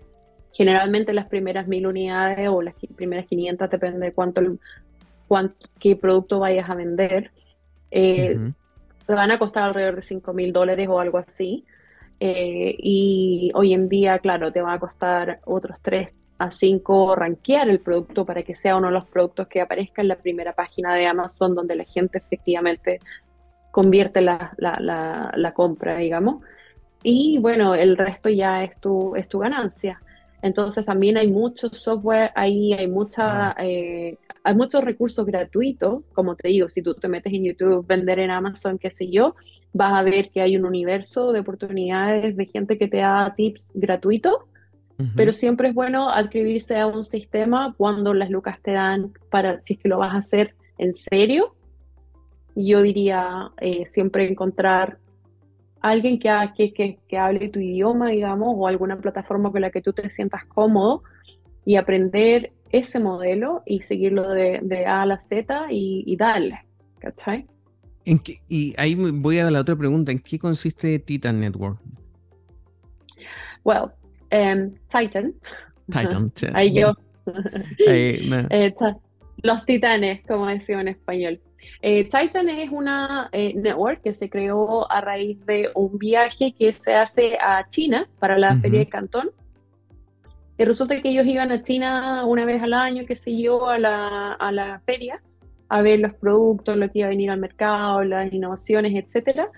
Generalmente 0.51 1.13
las 1.13 1.27
primeras 1.27 1.67
mil 1.67 1.87
unidades 1.87 2.47
o 2.49 2.61
las 2.61 2.75
primeras 2.95 3.25
500, 3.27 3.69
depende 3.69 4.05
de 4.05 4.13
cuánto, 4.13 4.41
cuánto 5.27 5.67
qué 5.79 5.95
producto 5.95 6.39
vayas 6.39 6.69
a 6.69 6.75
vender, 6.75 7.31
eh, 7.91 8.37
te 9.05 9.13
van 9.13 9.31
a 9.31 9.39
costar 9.39 9.63
alrededor 9.63 9.97
de 9.97 10.01
5 10.01 10.33
mil 10.33 10.53
dólares 10.53 10.87
o 10.89 10.99
algo 10.99 11.17
así. 11.17 11.65
Eh, 12.19 12.75
y 12.77 13.51
hoy 13.53 13.73
en 13.73 13.89
día, 13.89 14.19
claro, 14.19 14.51
te 14.51 14.61
va 14.61 14.73
a 14.73 14.79
costar 14.79 15.39
otros 15.45 15.77
3, 15.81 16.13
a 16.37 16.51
5 16.51 17.15
rankear 17.15 17.69
el 17.69 17.79
producto 17.79 18.25
para 18.25 18.43
que 18.43 18.55
sea 18.55 18.75
uno 18.75 18.87
de 18.87 18.93
los 18.93 19.05
productos 19.05 19.47
que 19.47 19.61
aparezca 19.61 20.01
en 20.01 20.07
la 20.07 20.15
primera 20.15 20.53
página 20.53 20.95
de 20.95 21.05
Amazon 21.05 21.55
donde 21.55 21.75
la 21.75 21.85
gente 21.85 22.17
efectivamente 22.17 22.99
convierte 23.71 24.21
la, 24.21 24.53
la, 24.57 25.53
compra, 25.55 25.97
digamos. 25.97 26.43
Y 27.01 27.39
bueno, 27.39 27.73
el 27.73 27.97
resto 27.97 28.29
ya 28.29 28.63
es 28.63 28.77
tu, 28.79 29.15
es 29.15 29.27
tu 29.27 29.39
ganancia. 29.39 29.99
Entonces 30.43 30.85
también 30.85 31.17
hay 31.17 31.31
mucho 31.31 31.69
software 31.69 32.31
ahí, 32.35 32.73
hay, 32.73 32.87
mucha, 32.87 33.55
eh, 33.57 34.17
hay 34.43 34.55
muchos 34.55 34.83
recursos 34.83 35.25
gratuitos, 35.25 36.03
como 36.13 36.35
te 36.35 36.49
digo, 36.49 36.69
si 36.69 36.81
tú 36.81 36.93
te 36.93 37.07
metes 37.07 37.33
en 37.33 37.45
YouTube, 37.45 37.87
vender 37.87 38.19
en 38.19 38.29
Amazon, 38.29 38.77
qué 38.77 38.89
sé 38.91 39.09
yo, 39.09 39.35
vas 39.71 39.93
a 39.93 40.03
ver 40.03 40.29
que 40.29 40.41
hay 40.41 40.55
un 40.55 40.65
universo 40.65 41.31
de 41.31 41.39
oportunidades 41.39 42.35
de 42.37 42.45
gente 42.45 42.77
que 42.77 42.87
te 42.87 42.97
da 42.97 43.33
tips 43.35 43.71
gratuitos 43.73 44.35
pero 45.15 45.33
siempre 45.33 45.69
es 45.69 45.73
bueno 45.73 46.09
adscribirse 46.09 46.79
a 46.79 46.87
un 46.87 47.03
sistema 47.03 47.73
cuando 47.77 48.13
las 48.13 48.29
lucas 48.29 48.59
te 48.61 48.71
dan 48.71 49.11
para, 49.29 49.61
si 49.61 49.73
es 49.73 49.79
que 49.79 49.89
lo 49.89 49.97
vas 49.97 50.13
a 50.13 50.17
hacer 50.17 50.55
en 50.77 50.93
serio, 50.93 51.55
yo 52.55 52.81
diría 52.81 53.51
eh, 53.59 53.85
siempre 53.85 54.29
encontrar 54.29 54.99
alguien 55.81 56.19
que, 56.19 56.73
que, 56.73 56.99
que, 57.07 57.17
hable 57.17 57.49
tu 57.49 57.59
idioma, 57.59 58.09
digamos, 58.09 58.53
o 58.55 58.67
alguna 58.67 58.97
plataforma 58.97 59.51
con 59.51 59.61
la 59.61 59.69
que 59.69 59.81
tú 59.81 59.91
te 59.91 60.09
sientas 60.09 60.45
cómodo 60.45 61.03
y 61.65 61.75
aprender 61.75 62.51
ese 62.71 62.99
modelo 62.99 63.63
y 63.65 63.81
seguirlo 63.81 64.29
de, 64.29 64.59
de 64.63 64.85
A 64.85 65.01
a 65.01 65.05
la 65.05 65.19
Z 65.19 65.67
y, 65.69 66.15
darle, 66.15 66.59
¿cachai? 66.99 67.45
¿En 68.05 68.19
y 68.49 68.73
ahí 68.77 68.95
voy 68.95 69.39
a 69.39 69.49
la 69.49 69.59
otra 69.59 69.75
pregunta, 69.75 70.11
¿en 70.11 70.19
qué 70.19 70.39
consiste 70.39 70.99
Titan 70.99 71.39
Network? 71.39 71.79
Well, 73.63 73.91
Em, 74.33 74.73
Titan. 74.89 75.31
Titan. 75.91 76.31
Ahí 76.53 76.73
yo. 76.73 76.93
Eh, 77.87 78.73
los 79.43 79.65
titanes, 79.65 80.25
como 80.27 80.47
decía 80.47 80.81
en 80.81 80.89
español. 80.89 81.39
Eh, 81.81 82.03
Titan 82.03 82.49
es 82.49 82.69
una 82.69 83.29
eh, 83.31 83.53
network 83.55 84.01
que 84.01 84.13
se 84.13 84.29
creó 84.29 84.91
a 84.91 84.99
raíz 84.99 85.39
de 85.45 85.69
un 85.73 85.97
viaje 85.97 86.53
que 86.57 86.73
se 86.73 86.95
hace 86.95 87.37
a 87.39 87.65
China 87.69 88.09
para 88.19 88.37
la 88.37 88.57
Feria 88.57 88.79
de 88.79 88.89
Cantón. 88.89 89.29
Y 90.57 90.65
resulta 90.65 91.01
que 91.01 91.09
ellos 91.09 91.27
iban 91.27 91.51
a 91.51 91.63
China 91.63 92.25
una 92.25 92.43
vez 92.43 92.61
al 92.61 92.73
año, 92.73 93.05
que 93.05 93.15
sé 93.15 93.39
yo, 93.39 93.69
a 93.69 93.79
la, 93.79 94.33
a 94.33 94.51
la 94.51 94.81
feria, 94.85 95.21
a 95.69 95.81
ver 95.81 95.99
los 95.99 96.13
productos, 96.15 96.75
lo 96.75 96.91
que 96.91 96.99
iba 96.99 97.07
a 97.07 97.11
venir 97.11 97.29
al 97.29 97.39
mercado, 97.39 98.03
las 98.03 98.33
innovaciones, 98.33 98.93
etcétera 98.95 99.49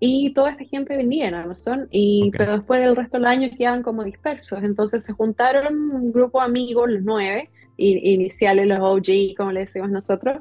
y 0.00 0.32
toda 0.32 0.52
esta 0.52 0.64
gente 0.64 0.96
vendía 0.96 1.28
en 1.28 1.34
Amazon, 1.34 1.86
y, 1.90 2.30
pero 2.36 2.56
después 2.56 2.80
del 2.80 2.96
resto 2.96 3.18
del 3.18 3.26
año 3.26 3.50
quedaban 3.56 3.82
como 3.82 4.02
dispersos. 4.02 4.62
Entonces 4.62 5.04
se 5.04 5.12
juntaron 5.12 5.74
un 5.92 6.10
grupo 6.10 6.40
de 6.40 6.46
amigos, 6.46 6.90
los 6.90 7.02
nueve, 7.02 7.50
iniciales, 7.76 8.66
los 8.66 8.78
OG, 8.80 9.36
como 9.36 9.52
le 9.52 9.60
decimos 9.60 9.90
nosotros, 9.90 10.38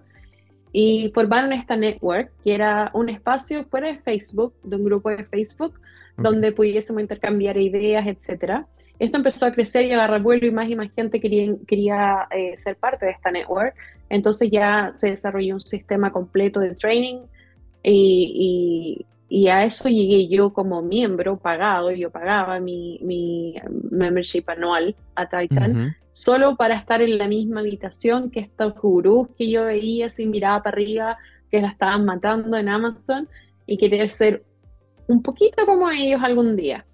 y 0.71 1.11
formaron 1.13 1.51
esta 1.53 1.75
network, 1.75 2.31
que 2.43 2.53
era 2.53 2.89
un 2.93 3.09
espacio 3.09 3.65
fuera 3.65 3.89
de 3.89 3.99
Facebook, 3.99 4.53
de 4.63 4.77
un 4.77 4.85
grupo 4.85 5.09
de 5.09 5.25
Facebook, 5.25 5.79
donde 6.17 6.51
pudiésemos 6.51 7.01
intercambiar 7.01 7.57
ideas, 7.57 8.07
etcétera. 8.07 8.65
Esto 8.99 9.17
empezó 9.17 9.45
a 9.45 9.51
crecer 9.51 9.85
y 9.85 9.91
a 9.91 9.95
agarrar 9.95 10.21
vuelo 10.21 10.45
y 10.45 10.51
más 10.51 10.69
y 10.69 10.75
más 10.75 10.91
gente 10.93 11.21
quería, 11.21 11.53
quería 11.65 12.27
eh, 12.31 12.57
ser 12.57 12.75
parte 12.75 13.05
de 13.05 13.13
esta 13.13 13.31
network. 13.31 13.73
Entonces 14.09 14.49
ya 14.51 14.91
se 14.91 15.11
desarrolló 15.11 15.55
un 15.55 15.61
sistema 15.61 16.11
completo 16.11 16.59
de 16.59 16.75
training 16.75 17.21
y, 17.83 19.05
y, 19.29 19.48
a 19.48 19.63
eso 19.63 19.89
llegué 19.89 20.27
yo 20.27 20.51
como 20.51 20.81
miembro 20.81 21.38
pagado. 21.38 21.91
Yo 21.91 22.09
pagaba 22.09 22.59
mi, 22.59 23.00
mi 23.01 23.55
membership 23.91 24.43
anual 24.48 24.95
a 25.15 25.27
Titan 25.27 25.95
solo 26.12 26.57
para 26.57 26.75
estar 26.75 27.01
en 27.01 27.17
la 27.17 27.27
misma 27.27 27.62
habitación 27.62 28.29
que 28.29 28.41
estos 28.41 28.75
gurús 28.75 29.29
que 29.38 29.50
yo 29.50 29.65
veía 29.65 30.07
así 30.07 30.25
miraba 30.25 30.63
para 30.63 30.75
arriba, 30.75 31.17
que 31.50 31.62
la 31.62 31.69
estaban 31.69 32.03
matando 32.03 32.57
en 32.57 32.67
Amazon 32.67 33.29
y 33.65 33.77
querer 33.77 34.09
ser 34.09 34.43
un 35.07 35.21
poquito 35.21 35.65
como 35.65 35.89
ellos 35.89 36.21
algún 36.21 36.55
día. 36.55 36.86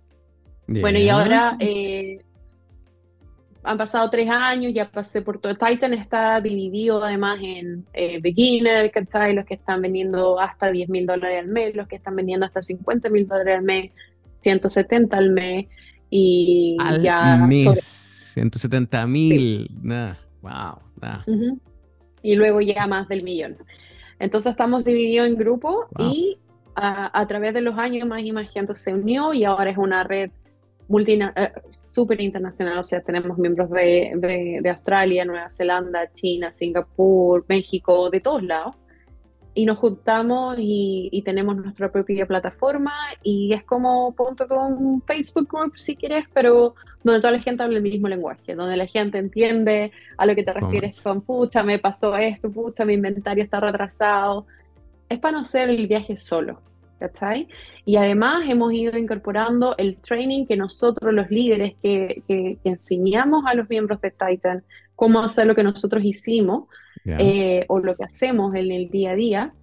Bueno, 0.68 1.00
y 1.00 1.10
ahora 1.10 1.58
eh, 1.60 2.20
han 3.66 3.78
pasado 3.78 4.10
tres 4.10 4.30
años, 4.30 4.72
ya 4.74 4.90
pasé 4.90 5.22
por 5.22 5.40
todo. 5.40 5.56
Titan 5.56 5.94
está 5.94 6.40
dividido 6.40 7.04
además 7.04 7.40
en 7.42 7.86
eh, 7.94 8.20
beginner, 8.22 8.92
¿cachai? 8.92 9.34
Los 9.34 9.46
que 9.46 9.56
están 9.56 9.82
vendiendo 9.82 10.40
hasta 10.40 10.72
10 10.72 10.90
mil 10.90 11.06
dólares 11.06 11.40
al 11.40 11.48
mes, 11.48 11.76
los 11.76 11.88
que 11.88 11.96
están 11.96 12.16
vendiendo 12.16 12.46
hasta 12.46 12.62
50 12.62 13.10
mil 13.10 13.28
dólares 13.28 13.58
al 13.58 13.64
mes, 13.64 13.92
170 14.36 15.18
al 15.18 15.30
mes. 15.32 15.66
Y 16.10 16.78
al 16.80 17.02
ya 17.02 17.38
mes, 17.38 18.32
170 18.36 19.08
mil, 19.08 19.68
wow. 20.42 20.80
Y 22.22 22.36
luego 22.36 22.62
ya 22.62 22.86
más 22.88 23.08
del 23.08 23.24
millón. 23.24 23.58
Entonces 24.20 24.52
estamos 24.52 24.86
divididos 24.86 25.28
en 25.28 25.36
grupos 25.36 25.88
y 26.00 26.38
a, 26.76 27.26
través 27.28 27.54
de 27.54 27.62
los 27.62 27.78
años 27.78 28.08
más 28.08 28.22
y 28.22 28.32
más 28.32 28.50
gente 28.52 28.76
se 28.76 28.94
unió 28.94 29.34
y 29.34 29.44
ahora 29.44 29.72
es 29.72 29.78
una 29.78 30.04
red 30.04 30.30
súper 31.70 32.22
internacional, 32.22 32.78
o 32.80 32.84
sea, 32.84 33.02
tenemos 33.02 33.38
miembros 33.38 33.70
de, 33.72 34.60
de, 34.62 34.70
Australia, 34.70 35.26
Nueva 35.26 35.50
Zelanda, 35.50 36.12
China, 36.14 36.52
Singapur, 36.52 37.46
México, 37.48 38.10
de 38.10 38.20
todos 38.20 38.44
lados. 38.44 38.76
Y 39.58 39.66
nos 39.66 39.78
juntamos 39.78 40.58
y, 40.60 41.22
tenemos 41.24 41.56
nuestra 41.56 41.90
propia 41.90 42.26
plataforma 42.26 42.94
y 43.24 43.54
es 43.54 43.64
como 43.64 44.14
punto 44.14 44.48
con 44.48 45.02
Facebook 45.04 45.48
Group 45.50 45.78
si 45.78 45.96
quieres, 45.96 46.26
pero 46.34 46.76
donde 47.04 47.22
toda 47.22 47.32
la 47.32 47.40
gente 47.40 47.64
habla 47.64 47.78
el 47.78 47.84
mismo 47.84 48.10
lenguaje, 48.10 48.54
donde 48.54 48.76
la 48.76 48.86
gente 48.86 49.18
entiende 49.18 49.92
a 50.18 50.26
lo 50.26 50.36
que 50.36 50.44
te 50.44 50.52
refieres 50.52 51.02
con, 51.02 51.22
pucha, 51.22 51.64
me 51.64 51.80
pasó 51.80 52.18
esto, 52.18 52.52
pucha, 52.52 52.84
mi 52.84 52.96
inventario 52.96 53.44
está 53.44 53.62
retrasado. 53.62 54.46
Es 55.08 55.20
para 55.20 55.38
no 55.38 55.44
hacer 55.44 55.70
el 55.70 55.88
viaje 55.88 56.18
solo. 56.18 56.60
¿Cachai? 57.00 57.48
Y 57.86 57.98
además 57.98 58.44
hemos 58.48 58.74
ido 58.74 58.98
incorporando 58.98 59.76
el 59.78 59.98
training 59.98 60.46
que 60.46 60.58
nosotros 60.58 61.14
los 61.14 61.30
líderes 61.30 61.74
que, 61.82 62.24
que, 62.28 62.58
enseñamos 62.64 63.44
a 63.46 63.54
los 63.54 63.70
miembros 63.70 64.02
de 64.02 64.12
Titan, 64.12 64.64
cómo 64.96 65.20
hacer 65.20 65.48
lo 65.48 65.56
que 65.56 65.64
nosotros 65.64 66.04
hicimos 66.04 66.66
eh, 67.06 67.66
o 67.68 67.80
lo 67.80 67.96
que 67.96 68.06
hacemos 68.06 68.56
en 68.56 68.72
el 68.72 68.90
día 68.90 69.12
a 69.12 69.16
día. 69.16 69.54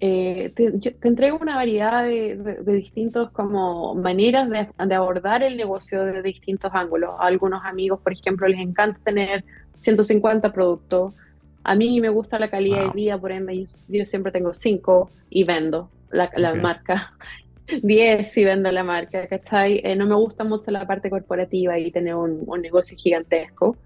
Eh, 0.00 0.52
te, 0.54 0.72
te, 0.72 1.08
entrego 1.08 1.38
una 1.40 1.56
variedad 1.56 2.04
de, 2.04 2.36
de, 2.36 2.72
distintos 2.74 3.30
como 3.30 3.94
maneras 3.94 4.50
de, 4.50 4.68
de, 4.84 4.94
abordar 4.94 5.42
el 5.42 5.56
negocio 5.56 6.04
de 6.04 6.20
distintos 6.22 6.70
ángulos. 6.74 7.14
A 7.18 7.26
algunos 7.26 7.64
amigos, 7.64 8.00
por 8.00 8.12
ejemplo, 8.12 8.46
les 8.46 8.60
encanta 8.60 9.00
tener 9.02 9.44
150 9.78 10.52
productos. 10.52 11.14
A 11.62 11.74
mí 11.74 12.00
me 12.00 12.10
gusta 12.10 12.38
la 12.38 12.50
calidad 12.50 12.86
de 12.86 12.92
vida, 12.92 13.18
por 13.18 13.32
ende 13.32 13.58
yo, 13.58 13.64
yo 13.88 14.04
siempre 14.04 14.30
tengo 14.30 14.52
5 14.52 15.10
y 15.30 15.44
vendo 15.44 15.88
la, 16.14 16.54
marca. 16.54 17.12
10 17.82 18.30
si 18.30 18.44
vendo 18.44 18.70
la 18.70 18.84
marca, 18.84 19.26
¿cachai? 19.26 19.80
Eh, 19.84 19.96
no 19.96 20.06
me 20.06 20.14
gusta 20.14 20.44
mucho 20.44 20.70
la 20.70 20.86
parte 20.86 21.10
corporativa 21.10 21.78
y 21.78 21.90
tener 21.90 22.14
un, 22.14 22.44
negocio 22.60 22.96
gigantesco, 22.98 23.76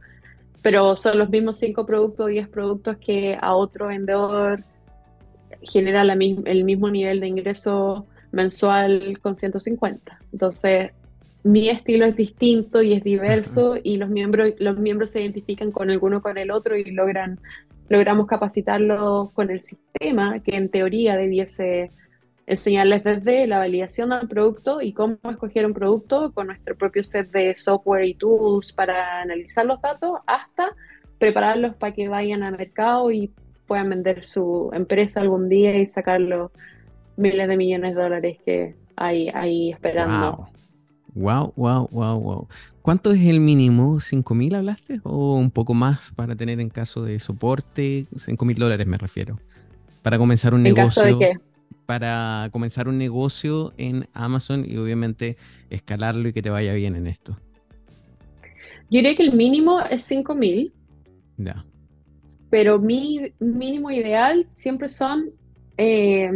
pero 0.63 0.97
son 0.97 1.19
los 1.19 1.31
mismos 1.31 1.59
5 1.59 1.87
productos, 1.87 2.29
10 2.29 2.49
productos 2.49 2.97
que 2.99 3.39
a 3.41 3.55
otro 3.55 3.89
vendedor 3.89 4.63
genera 5.63 6.05
la, 6.05 6.15
el 6.15 6.65
mismo 6.65 6.91
nivel 6.91 7.21
de 7.21 7.29
ingreso 7.29 8.07
mensual 8.33 9.19
con 9.21 9.37
150. 9.37 10.19
Entonces, 10.33 10.91
mi 11.45 11.69
estilo 11.69 12.05
es 12.05 12.17
distinto 12.17 12.83
y 12.83 12.95
es 12.95 13.05
diverso 13.05 13.77
y 13.83 13.97
los 13.97 14.09
miembros, 14.09 14.53
los 14.59 14.77
miembros 14.77 15.11
se 15.11 15.23
identifican 15.23 15.71
con 15.71 15.91
el 15.91 15.99
uno 16.01 16.21
con 16.21 16.37
el 16.37 16.51
otro 16.51 16.77
y 16.77 16.91
logran, 16.91 17.39
logramos 17.89 18.27
capacitarlos 18.27 19.33
con 19.33 19.51
el 19.51 19.61
sistema 19.61 20.41
que 20.41 20.57
en 20.57 20.69
teoría 20.69 21.17
debiese 21.17 21.91
enseñarles 22.49 23.05
desde 23.05 23.47
la 23.47 23.59
validación 23.59 24.09
del 24.09 24.27
producto 24.27 24.81
y 24.81 24.95
cómo 24.95 25.19
escoger 25.29 25.67
un 25.67 25.75
producto 25.75 26.33
con 26.33 26.47
nuestro 26.47 26.75
propio 26.77 27.05
set 27.05 27.31
de 27.31 27.55
software 27.59 28.07
y 28.07 28.15
tools 28.15 28.73
para 28.73 29.21
analizar 29.21 29.67
los 29.67 29.81
datos 29.83 30.19
hasta 30.27 30.71
prepararlos 31.19 31.77
para 31.77 31.93
que 31.93 32.09
vayan 32.09 32.43
al 32.43 32.57
mercado 32.57 33.13
y 33.13 33.31
puedan 33.67 33.91
vender 33.91 34.25
su 34.25 34.71
empresa 34.73 35.21
algún 35.21 35.51
día 35.51 35.77
y 35.79 35.87
sacar 35.87 36.23
los 36.23 36.51
miles 37.17 37.49
de 37.49 37.57
millones 37.59 37.95
de 37.95 38.03
dólares 38.03 38.39
que 38.47 38.75
hay 38.97 39.29
ahí 39.35 39.71
esperando. 39.71 40.49
Wow, 41.15 41.53
wow, 41.55 41.89
wow, 41.91 42.19
wow. 42.19 42.49
¿Cuánto 42.81 43.13
es 43.13 43.21
el 43.27 43.41
mínimo? 43.41 43.97
¿5 43.97 44.35
mil 44.35 44.55
hablaste? 44.55 45.01
¿O 45.03 45.37
un 45.37 45.51
poco 45.51 45.75
más 45.75 46.13
para 46.13 46.35
tener 46.35 46.61
en 46.61 46.71
caso 46.71 47.03
de 47.03 47.19
soporte? 47.19 48.07
5 48.17 48.43
mil 48.47 48.57
dólares 48.57 48.87
me 48.87 48.97
refiero. 48.97 49.39
Para 50.01 50.17
comenzar 50.17 50.55
un 50.55 50.63
negocio. 50.63 51.03
¿En 51.03 51.09
caso 51.13 51.19
de 51.19 51.33
qué? 51.35 51.48
Para 51.89 52.51
comenzar 52.53 52.87
un 52.87 52.99
negocio 52.99 53.73
en 53.79 54.11
Amazon 54.13 54.63
y 54.69 54.77
obviamente 54.77 55.39
escalarlo 55.71 56.29
y 56.29 56.35
que 56.35 56.43
te 56.43 56.51
vaya 56.51 56.75
bien 56.75 56.95
en 56.97 57.07
esto? 57.07 57.39
Yo 58.91 58.99
diría 58.99 59.15
que 59.15 59.23
el 59.23 59.33
mínimo 59.33 59.81
es 59.81 60.03
5 60.03 60.35
mil. 60.35 60.75
Ya. 61.39 61.65
Pero 62.51 62.79
mi 62.79 63.33
mínimo 63.39 63.91
ideal 63.91 64.45
siempre 64.49 64.91
son. 64.91 65.31
Eh, 65.79 66.31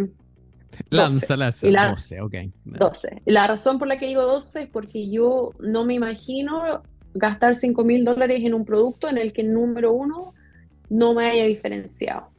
Lánzalas. 0.89 1.61
12, 1.61 2.23
ok. 2.23 2.35
12. 2.65 3.21
La 3.27 3.47
razón 3.47 3.79
por 3.79 3.89
la 3.89 3.99
que 3.99 4.07
digo 4.07 4.23
12 4.23 4.63
es 4.63 4.69
porque 4.71 5.11
yo 5.11 5.51
no 5.61 5.85
me 5.85 5.93
imagino 5.93 6.83
gastar 7.13 7.57
5 7.57 7.85
mil 7.85 8.07
dólares 8.07 8.41
en 8.43 8.55
un 8.55 8.65
producto 8.65 9.07
en 9.07 9.19
el 9.19 9.35
que, 9.35 9.43
número 9.43 9.93
uno, 9.93 10.33
no 10.89 11.13
me 11.13 11.27
haya 11.27 11.45
diferenciado 11.45 12.32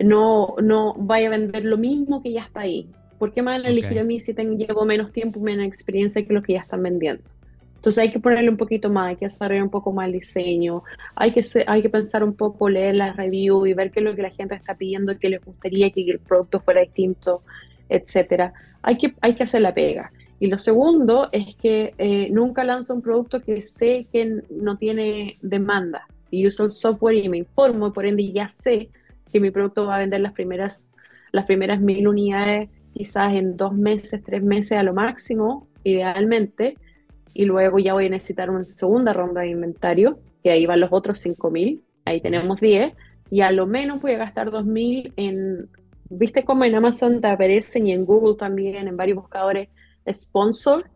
no, 0.00 0.54
no 0.62 0.94
vaya 0.94 1.28
a 1.28 1.30
vender 1.30 1.64
lo 1.64 1.78
mismo 1.78 2.22
que 2.22 2.32
ya 2.32 2.42
está 2.42 2.60
ahí. 2.60 2.88
¿Por 3.18 3.32
qué 3.32 3.42
me 3.42 3.50
van 3.50 3.64
a 3.64 3.68
elegir 3.68 3.98
a 3.98 4.04
mí 4.04 4.18
si 4.18 4.32
tengo, 4.32 4.56
llevo 4.56 4.84
menos 4.84 5.12
tiempo, 5.12 5.40
menos 5.40 5.66
experiencia 5.66 6.24
que 6.24 6.32
los 6.32 6.42
que 6.42 6.54
ya 6.54 6.60
están 6.60 6.82
vendiendo? 6.82 7.22
Entonces 7.76 8.02
hay 8.02 8.10
que 8.10 8.20
ponerle 8.20 8.50
un 8.50 8.56
poquito 8.56 8.90
más, 8.90 9.08
hay 9.08 9.16
que 9.16 9.26
desarrollar 9.26 9.62
un 9.62 9.70
poco 9.70 9.92
más 9.92 10.06
el 10.06 10.12
diseño, 10.12 10.82
hay 11.14 11.32
que, 11.32 11.40
hay 11.66 11.80
que 11.80 11.88
pensar 11.88 12.22
un 12.22 12.34
poco, 12.34 12.68
leer 12.68 12.94
las 12.94 13.16
reviews 13.16 13.68
y 13.68 13.74
ver 13.74 13.90
qué 13.90 14.00
es 14.00 14.04
lo 14.04 14.14
que 14.14 14.22
la 14.22 14.30
gente 14.30 14.54
está 14.54 14.74
pidiendo, 14.74 15.18
qué 15.18 15.30
les 15.30 15.42
gustaría 15.42 15.90
que 15.90 16.02
el 16.02 16.18
producto 16.18 16.60
fuera 16.60 16.82
distinto, 16.82 17.42
etcétera. 17.88 18.52
Hay 18.82 18.98
que, 18.98 19.14
hay 19.20 19.34
que 19.34 19.44
hacer 19.44 19.62
la 19.62 19.72
pega. 19.72 20.12
Y 20.38 20.48
lo 20.48 20.58
segundo 20.58 21.28
es 21.32 21.54
que 21.56 21.94
eh, 21.98 22.28
nunca 22.30 22.64
lanzo 22.64 22.94
un 22.94 23.02
producto 23.02 23.40
que 23.40 23.62
sé 23.62 24.06
que 24.10 24.40
no 24.50 24.76
tiene 24.76 25.36
demanda. 25.42 26.06
Y 26.30 26.46
uso 26.46 26.64
el 26.64 26.72
software 26.72 27.16
y 27.16 27.28
me 27.28 27.38
informo, 27.38 27.92
por 27.92 28.06
ende 28.06 28.30
ya 28.30 28.48
sé 28.48 28.88
que 29.32 29.40
mi 29.40 29.50
producto 29.50 29.86
va 29.86 29.96
a 29.96 29.98
vender 30.00 30.20
las 30.20 30.32
primeras, 30.32 30.92
las 31.32 31.46
primeras 31.46 31.80
mil 31.80 32.08
unidades 32.08 32.68
quizás 32.92 33.34
en 33.34 33.56
dos 33.56 33.72
meses, 33.72 34.22
tres 34.24 34.42
meses 34.42 34.76
a 34.76 34.82
lo 34.82 34.94
máximo, 34.94 35.68
idealmente, 35.84 36.76
y 37.32 37.44
luego 37.44 37.78
ya 37.78 37.94
voy 37.94 38.06
a 38.06 38.10
necesitar 38.10 38.50
una 38.50 38.64
segunda 38.64 39.12
ronda 39.12 39.42
de 39.42 39.48
inventario, 39.48 40.18
que 40.42 40.50
ahí 40.50 40.66
van 40.66 40.80
los 40.80 40.92
otros 40.92 41.18
cinco 41.18 41.50
mil, 41.50 41.82
ahí 42.04 42.20
tenemos 42.20 42.60
10, 42.60 42.92
y 43.30 43.42
a 43.42 43.52
lo 43.52 43.66
menos 43.66 44.00
voy 44.00 44.12
a 44.12 44.18
gastar 44.18 44.50
dos 44.50 44.64
mil 44.64 45.12
en, 45.16 45.68
viste 46.08 46.44
cómo 46.44 46.64
en 46.64 46.74
Amazon 46.74 47.20
te 47.20 47.28
aparecen 47.28 47.86
y 47.86 47.92
en 47.92 48.04
Google 48.04 48.36
también, 48.36 48.88
en 48.88 48.96
varios 48.96 49.16
buscadores, 49.16 49.68
sponsor, 50.10 50.86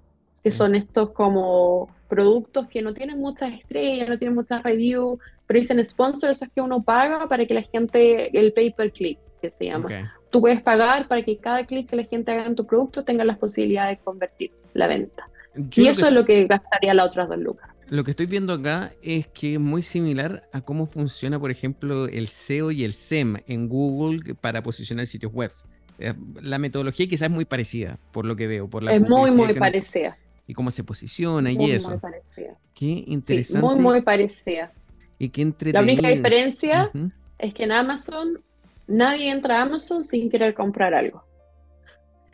que 0.43 0.51
son 0.51 0.75
estos 0.75 1.11
como 1.11 1.89
productos 2.09 2.69
que 2.69 2.83
no 2.83 2.93
tienen 2.93 3.19
muchas 3.19 3.53
estrellas, 3.55 4.09
no 4.09 4.19
tienen 4.19 4.35
muchas 4.35 4.63
reviews, 4.63 5.19
pero 5.47 5.59
dicen 5.59 5.85
sponsor, 5.85 6.31
eso 6.31 6.45
es 6.45 6.51
que 6.55 6.61
uno 6.61 6.83
paga 6.83 7.29
para 7.29 7.47
que 7.47 7.55
la 7.55 7.63
gente, 7.63 8.37
el 8.39 8.53
pay 8.53 8.73
per 8.73 8.93
click, 8.93 9.19
que 9.41 9.51
se 9.51 9.67
llama. 9.67 9.87
Tú 10.31 10.41
puedes 10.41 10.63
pagar 10.63 11.07
para 11.07 11.23
que 11.23 11.39
cada 11.39 11.65
clic 11.67 11.89
que 11.89 11.97
la 11.97 12.05
gente 12.05 12.33
haga 12.33 12.47
en 12.47 12.55
tu 12.55 12.67
producto 12.67 13.05
tenga 13.05 13.25
las 13.25 13.39
posibilidades 13.39 13.99
de 13.99 14.05
convertir 14.05 14.53
la 14.73 14.87
venta. 14.87 15.29
y 15.55 15.87
eso 15.87 16.07
es 16.07 16.13
lo 16.13 16.25
que 16.25 16.47
gastaría 16.47 16.95
las 16.95 17.09
otras 17.09 17.29
dos 17.29 17.39
lucas. 17.39 17.71
Lo 17.91 18.03
que 18.03 18.13
estoy 18.13 18.27
viendo 18.27 18.55
acá 18.55 18.93
es 19.03 19.27
que 19.29 19.55
es 19.55 19.61
muy 19.61 19.83
similar 19.83 20.49
a 20.53 20.63
cómo 20.63 20.87
funciona, 20.87 21.39
por 21.39 21.51
ejemplo, 21.51 22.07
el 22.09 22.29
SEO 22.29 22.71
y 22.71 22.83
el 22.83 22.95
SEM 22.95 23.37
en 23.47 23.69
Google 23.69 24.35
para 24.41 24.63
posicionar 24.63 25.07
sitios 25.07 25.33
web. 25.33 25.51
Eh, 25.99 26.15
la 26.43 26.59
metodología 26.59 27.07
quizás 27.07 27.29
es 27.29 27.35
muy 27.35 27.45
parecida, 27.45 27.99
por 28.13 28.27
lo 28.27 28.37
que 28.37 28.47
veo. 28.47 28.69
Por 28.69 28.83
la 28.83 28.95
es 28.95 29.03
muy, 29.03 29.31
muy 29.33 29.55
parecida. 29.55 30.17
Y 30.47 30.55
cómo 30.55 30.71
se 30.71 30.83
posiciona 30.83 31.53
y 31.53 31.71
eso. 31.71 31.91
Muy 31.91 32.01
parecida. 32.01 32.59
Qué 32.75 33.05
interesante. 33.07 33.67
muy, 33.67 33.81
muy 33.81 34.01
parecida. 34.01 34.73
Y 35.19 35.29
qué 35.29 35.53
La 35.73 35.83
única 35.83 36.09
diferencia 36.09 36.91
es 37.39 37.55
que 37.55 37.65
en 37.65 37.73
Amazon 37.73 38.43
nadie 38.87 39.31
entra 39.31 39.59
a 39.59 39.63
Amazon 39.63 40.05
sin 40.05 40.31
querer 40.31 40.55
comprar 40.55 40.95
algo. 40.95 41.25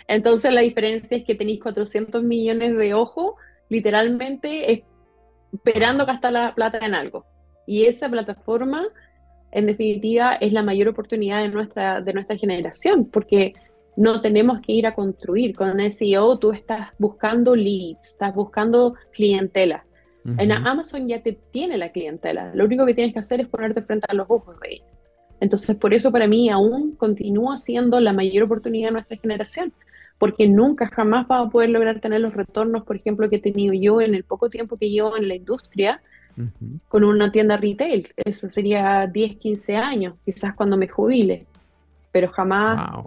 Entonces 0.09 0.53
la 0.53 0.63
diferencia 0.63 1.17
es 1.17 1.25
que 1.25 1.35
tenéis 1.35 1.61
400 1.61 2.23
millones 2.23 2.77
de 2.77 2.95
ojos 2.95 3.35
literalmente 3.69 4.85
esperando 5.53 6.05
gastar 6.05 6.33
la 6.33 6.55
plata 6.55 6.79
en 6.83 6.95
algo. 6.95 7.25
Y 7.67 7.85
esa 7.85 8.09
plataforma, 8.09 8.87
en 9.53 9.67
definitiva, 9.67 10.35
es 10.35 10.53
la 10.53 10.65
mayor 10.65 10.89
oportunidad 10.89 11.43
de 11.43 11.49
nuestra, 11.51 12.01
de 12.01 12.13
nuestra 12.13 12.37
generación, 12.37 13.05
porque 13.05 13.55
no 13.97 14.21
tenemos 14.21 14.61
que 14.61 14.73
ir 14.73 14.87
a 14.87 14.95
construir. 14.95 15.55
Con 15.55 15.79
SEO 15.91 16.39
tú 16.39 16.53
estás 16.53 16.89
buscando 16.99 17.55
leads, 17.55 18.13
estás 18.13 18.35
buscando 18.35 18.95
clientela. 19.13 19.85
En 20.25 20.53
Amazon 20.53 21.09
ya 21.09 21.23
te 21.23 21.33
tiene 21.51 21.79
la 21.79 21.91
clientela. 21.93 22.53
Lo 22.55 22.65
único 22.65 22.85
que 22.85 22.95
tienes 22.95 23.15
que 23.15 23.21
hacer 23.21 23.41
es 23.41 23.49
ponerte 23.49 23.83
frente 23.83 24.07
a 24.09 24.15
los 24.15 24.27
ojos 24.29 24.59
de 24.61 24.75
ella. 24.75 24.85
Entonces, 25.41 25.77
por 25.77 25.95
eso 25.95 26.13
para 26.13 26.29
mí 26.29 26.51
aún 26.51 26.93
continúa 26.97 27.57
siendo 27.57 27.99
la 28.01 28.13
mayor 28.13 28.45
oportunidad 28.45 28.89
de 28.89 28.93
nuestra 28.93 29.17
generación, 29.17 29.73
porque 30.19 30.47
nunca 30.49 30.87
jamás 30.87 31.27
va 31.31 31.41
a 31.41 31.49
poder 31.49 31.71
lograr 31.71 32.01
tener 32.01 32.21
los 32.21 32.35
retornos, 32.35 32.85
por 32.85 32.97
ejemplo, 32.97 33.31
que 33.31 33.37
he 33.37 33.41
tenido 33.41 33.73
yo 33.73 34.03
en 34.03 34.15
el 34.15 34.25
poco 34.25 34.51
tiempo 34.51 34.77
que 34.77 34.91
llevo 34.91 35.17
en 35.17 35.29
la 35.29 35.35
industria 35.35 36.03
con 36.89 37.05
una 37.05 37.33
tienda 37.33 37.57
retail. 37.57 38.09
Eso 38.17 38.49
sería 38.51 39.07
10, 39.07 39.37
15 39.37 39.77
años, 39.77 40.15
quizás 40.25 40.55
cuando 40.55 40.77
me 40.77 40.89
jubile, 40.89 41.47
pero 42.13 42.29
jamás 42.29 43.07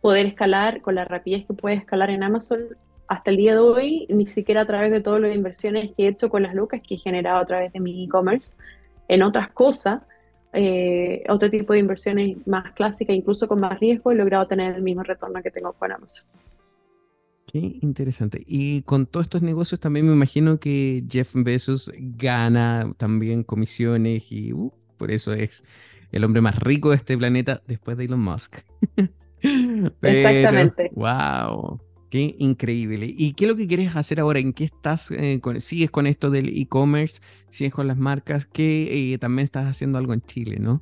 poder 0.00 0.26
escalar 0.26 0.80
con 0.80 0.94
la 0.94 1.04
rapidez 1.04 1.46
que 1.46 1.54
puede 1.54 1.76
escalar 1.76 2.10
en 2.10 2.22
Amazon 2.22 2.60
hasta 3.08 3.30
el 3.30 3.36
día 3.36 3.52
de 3.52 3.58
hoy, 3.58 4.06
ni 4.08 4.26
siquiera 4.26 4.62
a 4.62 4.66
través 4.66 4.90
de 4.90 5.00
todas 5.00 5.20
las 5.20 5.34
inversiones 5.34 5.90
que 5.96 6.04
he 6.04 6.08
hecho 6.08 6.28
con 6.28 6.42
las 6.42 6.54
lucas 6.54 6.80
que 6.86 6.94
he 6.94 6.98
generado 6.98 7.38
a 7.38 7.46
través 7.46 7.72
de 7.72 7.80
mi 7.80 8.04
e-commerce 8.04 8.56
en 9.08 9.22
otras 9.22 9.50
cosas, 9.50 10.02
eh, 10.52 11.24
otro 11.28 11.50
tipo 11.50 11.72
de 11.72 11.80
inversiones 11.80 12.36
más 12.46 12.72
clásicas, 12.72 13.14
incluso 13.14 13.48
con 13.48 13.60
más 13.60 13.78
riesgo, 13.80 14.12
he 14.12 14.14
logrado 14.14 14.46
tener 14.46 14.74
el 14.74 14.82
mismo 14.82 15.02
retorno 15.02 15.42
que 15.42 15.50
tengo 15.50 15.72
con 15.72 15.92
Amazon. 15.92 16.26
Qué 17.46 17.78
interesante. 17.82 18.42
Y 18.46 18.82
con 18.82 19.06
todos 19.06 19.26
estos 19.26 19.42
negocios 19.42 19.78
también 19.78 20.06
me 20.06 20.12
imagino 20.12 20.58
que 20.58 21.02
Jeff 21.10 21.32
Bezos 21.34 21.92
gana 21.98 22.90
también 22.96 23.42
comisiones 23.42 24.32
y 24.32 24.52
uh, 24.52 24.72
por 24.96 25.10
eso 25.10 25.32
es 25.32 25.62
el 26.10 26.24
hombre 26.24 26.40
más 26.40 26.58
rico 26.60 26.90
de 26.90 26.96
este 26.96 27.18
planeta 27.18 27.62
después 27.66 27.96
de 27.96 28.04
Elon 28.04 28.20
Musk. 28.20 28.58
Exactamente. 30.02 30.90
Wow. 30.94 31.80
Qué 32.14 32.36
increíble. 32.38 33.08
¿Y 33.08 33.34
qué 33.34 33.44
es 33.44 33.50
lo 33.50 33.56
que 33.56 33.66
quieres 33.66 33.96
hacer 33.96 34.20
ahora? 34.20 34.38
¿En 34.38 34.52
qué 34.52 34.62
estás? 34.62 35.10
Eh, 35.10 35.40
¿Sigues 35.58 35.90
con 35.90 36.06
esto 36.06 36.30
del 36.30 36.48
e-commerce? 36.48 37.20
¿Sigues 37.50 37.74
con 37.74 37.88
las 37.88 37.96
marcas? 37.96 38.46
Que 38.46 39.14
eh, 39.14 39.18
también 39.18 39.42
estás 39.42 39.66
haciendo 39.66 39.98
algo 39.98 40.12
en 40.12 40.20
Chile, 40.20 40.58
¿no? 40.60 40.80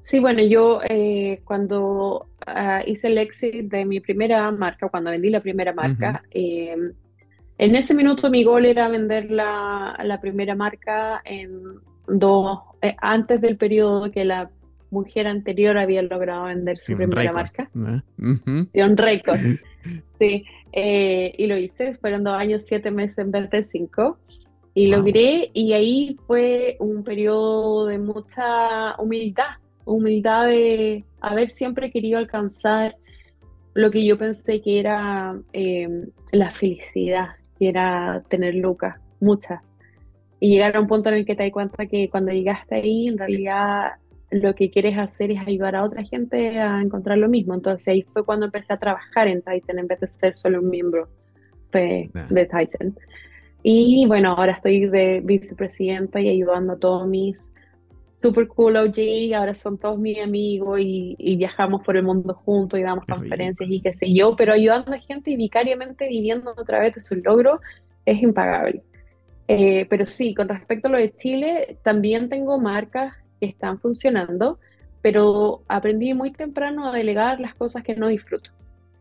Sí, 0.00 0.20
bueno, 0.20 0.40
yo 0.44 0.78
eh, 0.88 1.40
cuando 1.44 2.28
ah, 2.46 2.84
hice 2.86 3.08
el 3.08 3.18
exit 3.18 3.72
de 3.72 3.84
mi 3.86 3.98
primera 3.98 4.52
marca, 4.52 4.88
cuando 4.88 5.10
vendí 5.10 5.30
la 5.30 5.42
primera 5.42 5.72
marca, 5.72 6.22
em, 6.30 6.92
en 7.58 7.74
ese 7.74 7.92
minuto 7.92 8.30
mi 8.30 8.44
gol 8.44 8.66
era 8.66 8.86
vender 8.86 9.32
la, 9.32 9.98
la 10.04 10.20
primera 10.20 10.54
marca 10.54 11.20
en 11.24 11.60
dos, 12.06 12.60
antes 12.98 13.40
del 13.40 13.56
periodo 13.56 14.12
que 14.12 14.24
la 14.24 14.48
mujer 14.90 15.26
anterior 15.26 15.78
había 15.78 16.02
logrado 16.02 16.46
vender 16.46 16.78
su 16.80 16.96
primera 16.96 17.32
marca. 17.32 17.70
De 17.74 18.84
un 18.84 18.96
récord. 18.96 19.38
sí, 20.18 20.44
eh, 20.72 21.34
y 21.36 21.46
lo 21.46 21.56
hice, 21.56 21.96
fueron 21.96 22.24
dos 22.24 22.34
años, 22.34 22.62
siete 22.66 22.90
meses 22.90 23.18
en 23.18 23.30
vez 23.30 23.50
de 23.50 23.62
cinco. 23.62 24.18
Y 24.74 24.86
lo 24.86 24.98
logré, 24.98 25.50
y 25.54 25.72
ahí 25.72 26.16
fue 26.26 26.76
un 26.78 27.02
periodo 27.02 27.86
de 27.86 27.98
mucha 27.98 28.94
humildad, 29.00 29.56
humildad 29.84 30.46
de 30.46 31.04
haber 31.20 31.50
siempre 31.50 31.90
querido 31.90 32.18
alcanzar 32.18 32.94
lo 33.74 33.90
que 33.90 34.06
yo 34.06 34.18
pensé 34.18 34.60
que 34.60 34.78
era 34.78 35.36
em, 35.52 36.10
la 36.32 36.52
felicidad, 36.52 37.28
que 37.58 37.68
era 37.68 38.22
tener 38.28 38.54
lucas, 38.54 39.00
muchas. 39.20 39.62
Y 40.38 40.50
llegar 40.50 40.76
a 40.76 40.80
un 40.80 40.86
punto 40.86 41.08
en 41.08 41.16
el 41.16 41.26
que 41.26 41.34
te 41.34 41.42
das 41.42 41.52
cuenta 41.52 41.86
que 41.86 42.08
cuando 42.08 42.30
llegaste 42.30 42.76
ahí, 42.76 43.08
en 43.08 43.18
realidad 43.18 43.92
lo 44.30 44.54
que 44.54 44.70
quieres 44.70 44.98
hacer 44.98 45.30
es 45.30 45.40
ayudar 45.40 45.76
a 45.76 45.84
otra 45.84 46.04
gente 46.04 46.58
a 46.58 46.80
encontrar 46.82 47.18
lo 47.18 47.28
mismo. 47.28 47.54
Entonces 47.54 47.88
ahí 47.88 48.02
fue 48.02 48.24
cuando 48.24 48.46
empecé 48.46 48.72
a 48.72 48.78
trabajar 48.78 49.28
en 49.28 49.42
Titan 49.42 49.78
en 49.78 49.86
vez 49.86 50.00
de 50.00 50.06
ser 50.06 50.34
solo 50.34 50.60
un 50.60 50.68
miembro 50.68 51.08
de, 51.72 52.10
Titan. 52.30 52.94
Y 53.62 54.06
bueno, 54.06 54.32
ahora 54.32 54.52
estoy 54.52 54.86
de 54.86 55.20
vicepresidenta 55.24 56.20
y 56.20 56.28
ayudando 56.28 56.74
a 56.74 56.76
todos 56.76 57.06
mis 57.06 57.52
super 58.10 58.48
cool 58.48 58.76
OG, 58.76 59.32
ahora 59.36 59.54
son 59.54 59.78
todos 59.78 59.96
mis 59.98 60.20
amigos 60.20 60.80
y, 60.82 61.36
viajamos 61.36 61.82
por 61.84 61.96
el 61.96 62.02
mundo 62.02 62.34
juntos 62.34 62.78
y 62.78 62.82
damos 62.82 63.04
conferencias 63.06 63.70
y 63.70 63.80
qué 63.80 63.92
sé 63.92 64.12
yo, 64.12 64.34
pero 64.34 64.52
ayudando 64.52 64.92
a 64.92 64.98
gente 64.98 65.30
y 65.30 65.36
vicariamente 65.36 66.08
viviendo 66.08 66.50
a 66.50 66.64
través 66.64 66.94
de 66.96 67.00
sus 67.00 67.18
logros 67.22 67.60
es 68.04 68.20
impagable. 68.20 68.82
Eh, 69.46 69.86
pero 69.88 70.04
sí, 70.04 70.34
con 70.34 70.48
respecto 70.48 70.88
a 70.88 70.90
lo 70.90 70.98
de 70.98 71.14
Chile, 71.14 71.78
también 71.84 72.28
tengo 72.28 72.58
marcas 72.58 73.14
que 73.40 73.46
están 73.46 73.78
funcionando, 73.80 74.58
pero 75.02 75.62
aprendí 75.68 76.14
muy 76.14 76.32
temprano 76.32 76.88
a 76.88 76.92
delegar 76.92 77.40
las 77.40 77.54
cosas 77.54 77.82
que 77.82 77.96
no 77.96 78.08
disfruto. 78.08 78.50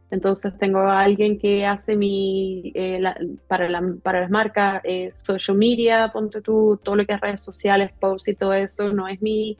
Entonces 0.09 0.57
tengo 0.57 0.79
a 0.79 1.01
alguien 1.01 1.37
que 1.37 1.65
hace 1.65 1.97
mi, 1.97 2.71
eh, 2.75 3.01
para, 3.47 3.67
la, 3.67 3.83
para 4.01 4.21
las 4.21 4.29
marcas, 4.29 4.81
eh, 4.85 5.09
social 5.11 5.57
media, 5.57 6.11
ponte 6.13 6.41
tú, 6.41 6.79
todo 6.81 6.95
lo 6.95 7.05
que 7.05 7.13
es 7.13 7.21
redes 7.21 7.41
sociales, 7.41 7.91
posts 7.99 8.29
y 8.29 8.35
todo 8.35 8.53
eso, 8.53 8.93
no 8.93 9.07
es 9.07 9.21
mi, 9.21 9.57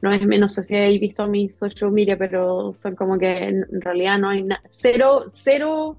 no 0.00 0.12
es 0.12 0.20
no 0.26 0.48
sé 0.48 0.64
si 0.64 0.76
habéis 0.76 1.00
visto 1.00 1.28
mi 1.28 1.48
social 1.48 1.92
media, 1.92 2.18
pero 2.18 2.74
son 2.74 2.96
como 2.96 3.18
que 3.18 3.44
en, 3.44 3.80
realidad 3.80 4.18
no 4.18 4.30
hay 4.30 4.42
nada, 4.42 4.62
cero, 4.68 5.24
cero, 5.28 5.96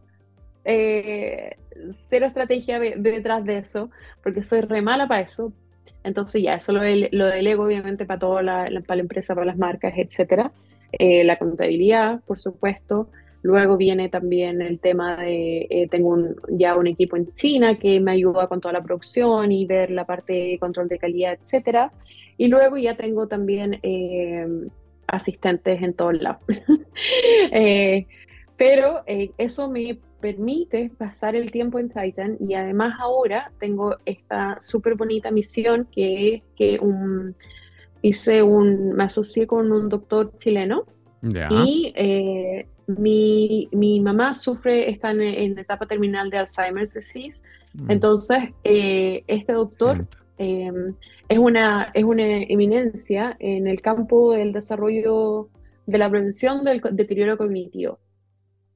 eh, 0.66 1.56
cero 1.90 2.26
estrategia 2.26 2.80
detrás 2.80 3.46
de 3.46 3.60
eso, 3.60 3.92
porque 4.22 4.44
soy 4.44 4.60
re 4.62 4.82
mala 4.82 5.08
para 5.08 5.22
eso, 5.22 5.54
entonces 6.04 6.42
ya, 6.42 6.56
eso 6.56 6.72
lo, 6.72 6.82
lo 7.12 7.28
delego 7.28 7.64
obviamente 7.64 8.06
para 8.06 8.20
toda 8.20 8.42
la, 8.42 8.70
para 8.88 8.98
la 8.98 9.02
empresa, 9.02 9.36
para 9.36 9.46
las 9.46 9.58
marcas, 9.58 9.94
etcétera. 9.98 10.52
Eh, 10.92 11.24
la 11.24 11.38
contabilidad, 11.38 12.22
por 12.26 12.40
supuesto. 12.40 13.10
Luego 13.42 13.78
viene 13.78 14.10
también 14.10 14.62
el 14.62 14.80
tema 14.80 15.18
de, 15.18 15.68
eh, 15.70 15.88
tengo 15.90 16.18
ya 16.50 16.76
un 16.76 16.88
equipo 16.88 17.16
en 17.16 17.34
China 17.36 17.78
que 17.78 18.00
me 18.02 18.12
ayuda 18.12 18.48
con 18.48 18.60
toda 18.60 18.74
la 18.74 18.84
producción 18.84 19.52
y 19.52 19.66
ver 19.66 19.92
la 19.92 20.06
parte 20.06 20.34
de 20.34 20.60
control 20.60 20.88
de 20.88 21.00
calidad, 21.00 21.38
etcétera. 21.40 21.92
Y 22.38 22.48
luego 22.48 22.78
ya 22.78 22.96
tengo 22.98 23.28
también 23.28 23.80
eh, 23.84 24.46
asistentes 25.08 25.82
en 25.82 25.94
todos 25.94 26.22
lados. 26.22 26.42
pero 28.58 29.04
eso 29.06 29.70
me 29.70 30.00
permite 30.20 30.92
pasar 30.98 31.36
el 31.36 31.52
tiempo 31.52 31.80
en 31.80 31.90
Titan 31.90 32.38
y 32.40 32.54
además 32.54 32.96
ahora 33.00 33.52
tengo 33.60 33.98
esta 34.06 34.58
súper 34.62 34.96
bonita 34.96 35.32
misión 35.32 35.88
que 35.92 36.36
es 36.36 36.44
que 36.56 36.80
un, 36.80 37.36
hice 38.02 38.44
un, 38.44 38.94
me 38.94 39.04
asocié 39.04 39.48
con 39.48 39.72
un 39.72 39.90
doctor 39.90 40.34
chileno 40.38 40.86
y 41.22 41.94
eh, 41.96 42.68
mi, 42.88 43.68
mi, 43.72 44.00
mamá 44.00 44.34
sufre, 44.34 44.90
está 44.90 45.12
en, 45.12 45.60
etapa 45.60 45.86
terminal 45.86 46.30
de 46.30 46.38
Alzheimer's 46.38 46.94
disease, 46.94 47.44
mm. 47.74 47.92
entonces 47.92 48.40
eh, 48.64 49.24
este 49.28 49.54
doctor 49.54 50.04
em, 50.38 50.96
es, 51.28 51.38
una, 51.38 51.92
es 51.94 52.04
una 52.04 52.44
eminencia 52.44 53.36
en 53.40 53.68
el 53.68 53.82
campo 53.82 54.32
del 54.32 54.54
desarrollo 54.54 55.50
de 55.86 55.98
la 55.98 56.10
prevención 56.10 56.64
del 56.64 56.82
deterioro 56.92 57.38
cognitivo. 57.38 58.00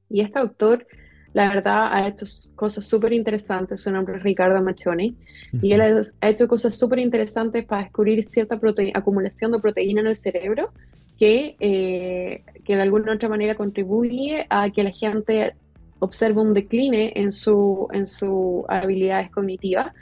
Y 0.10 0.21
este 0.21 0.39
doctor 0.39 0.86
la 1.34 1.50
verdad 1.50 1.89
ha 1.91 2.08
hecho 2.08 2.26
cosas 2.56 2.86
súper 2.86 3.13
interesantes, 3.13 3.82
su 3.82 3.91
nombre 3.91 4.17
es 4.17 4.24
Ricardo 4.24 4.62
Machoni, 4.62 5.15
y 5.62 5.72
él 5.74 5.82
ha 6.22 6.30
hecho 6.30 6.48
cosas 6.48 6.76
súper 6.76 7.00
interesantes 7.00 7.65
para 7.65 7.84
descubrir 7.84 8.24
cierta 8.24 8.60
acumulación 8.93 9.52
de 9.52 9.60
proteína 9.60 10.02
en 10.02 10.08
el 10.08 10.15
cerebro 10.15 10.69
que, 11.17 11.56
eh, 11.60 12.43
que 12.63 12.76
de 12.76 12.82
alguna 12.82 13.12
u 13.12 13.15
otra 13.15 13.30
manera 13.30 13.56
contribuye 13.56 14.46
a 14.50 14.69
que 14.69 14.84
la 14.84 14.91
gente 14.91 15.54
observe 16.00 16.41
un 16.41 16.54
decline 16.54 17.13
en 17.15 17.32
su, 17.32 17.88
en 17.93 18.08
sus 18.08 18.63
habilidades 18.67 19.32
cognitivas. 19.32 19.93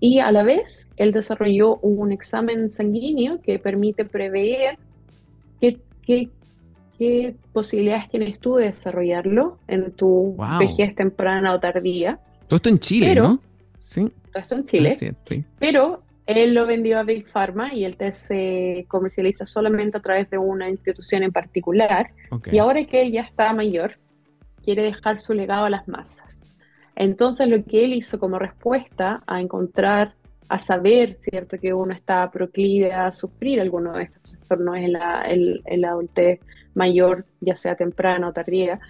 Y 0.00 0.18
a 0.18 0.32
la 0.32 0.42
vez, 0.42 0.90
él 0.96 1.12
desarrolló 1.12 1.76
un 1.76 2.10
examen 2.10 2.72
sanguíneo 2.72 3.40
que 3.40 3.58
permite 3.58 4.04
prever 4.04 4.78
qué, 5.60 5.78
qué 6.04 6.28
qué 7.02 7.34
posibilidades 7.52 8.08
tienes 8.10 8.38
tú 8.38 8.54
de 8.54 8.66
desarrollarlo 8.66 9.58
en 9.66 9.90
tu 9.90 10.36
vejez 10.60 10.94
temprana 10.94 11.52
o 11.52 11.58
tardía. 11.58 12.20
Todo 12.46 12.56
esto 12.56 12.68
en 12.68 12.78
Chile, 12.78 13.14
¿no? 13.16 13.40
Sí. 13.80 14.08
Todo 14.30 14.42
esto 14.42 14.54
en 14.54 14.64
Chile. 14.64 14.96
Pero 15.58 16.04
él 16.26 16.54
lo 16.54 16.64
vendió 16.64 17.00
a 17.00 17.02
Big 17.02 17.26
Pharma 17.26 17.74
y 17.74 17.84
el 17.84 17.96
test 17.96 18.28
se 18.28 18.84
comercializa 18.86 19.46
solamente 19.46 19.98
a 19.98 20.00
través 20.00 20.30
de 20.30 20.38
una 20.38 20.68
institución 20.70 21.24
en 21.24 21.32
particular. 21.32 22.10
Y 22.52 22.58
ahora 22.58 22.84
que 22.84 23.02
él 23.02 23.10
ya 23.10 23.22
está 23.22 23.52
mayor, 23.52 23.98
quiere 24.62 24.82
dejar 24.82 25.18
su 25.18 25.34
legado 25.34 25.64
a 25.64 25.70
las 25.70 25.88
masas. 25.88 26.52
Entonces 26.94 27.48
lo 27.48 27.64
que 27.64 27.84
él 27.84 27.94
hizo 27.94 28.20
como 28.20 28.38
respuesta 28.38 29.24
a 29.26 29.40
encontrar 29.40 30.14
a 30.48 30.58
saber, 30.58 31.16
¿cierto?, 31.16 31.58
que 31.58 31.72
uno 31.72 31.94
está 31.94 32.30
proclive 32.30 32.92
a 32.92 33.10
sufrir 33.10 33.60
alguno 33.60 33.94
de 33.94 34.04
estos 34.04 34.22
trastornos 34.22 34.76
en 34.76 34.92
la, 34.92 35.24
en, 35.26 35.84
adultez 35.84 36.40
mayor, 36.74 37.26
ya 37.40 37.54
sea 37.54 37.74
temprana 37.74 38.28
o 38.28 38.32
tardía, 38.32 38.80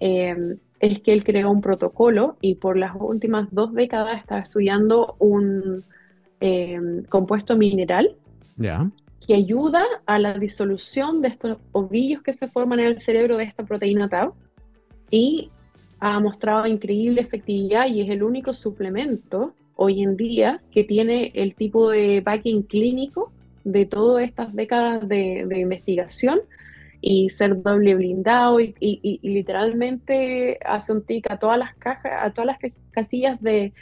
em, 0.00 0.58
es 0.80 1.00
que 1.00 1.12
él 1.12 1.24
creó 1.24 1.50
un 1.50 1.60
protocolo 1.60 2.36
y 2.40 2.54
por 2.56 2.76
las 2.76 2.92
últimas 2.98 3.48
dos 3.50 3.74
décadas 3.74 4.18
estaba 4.18 4.40
estudiando 4.40 5.16
un 5.18 5.84
em, 6.40 7.02
compuesto 7.04 7.56
mineral 7.56 8.14
que 9.26 9.34
ayuda 9.34 9.84
a 10.06 10.18
la 10.20 10.38
disolución 10.38 11.20
de 11.20 11.28
estos 11.28 11.58
ovillos 11.72 12.22
que 12.22 12.32
se 12.32 12.48
forman 12.48 12.78
en 12.78 12.86
el 12.86 13.00
cerebro 13.00 13.36
de 13.36 13.44
esta 13.44 13.64
proteína 13.64 14.08
tau 14.08 14.34
y 15.10 15.50
ha 16.00 16.20
mostrado 16.20 16.66
increíble 16.66 17.20
efectividad 17.20 17.88
y 17.88 18.02
es 18.02 18.10
el 18.10 18.22
único 18.22 18.54
suplemento 18.54 19.52
hoy 19.74 20.02
en 20.02 20.16
día 20.16 20.60
que 20.72 20.84
tiene 20.84 21.30
el 21.34 21.54
tipo 21.54 21.90
de 21.90 22.20
backing 22.20 22.62
clínico 22.62 23.32
de 23.64 23.86
todas 23.86 24.24
estas 24.24 24.54
décadas 24.54 25.08
de, 25.08 25.46
investigación 25.56 26.40
y 27.00 27.30
ser 27.30 27.62
doble 27.62 27.94
blindado 27.94 28.60
y, 28.60 29.20
literalmente 29.22 30.58
hace 30.64 30.92
un 30.92 31.02
tic 31.02 31.30
a 31.30 31.38
todas 31.38 31.58
las 31.58 31.74
cajas, 31.76 32.12
a 32.20 32.30
todas 32.32 32.46
las 32.46 32.72
casillas 32.90 33.40
de, 33.40 33.72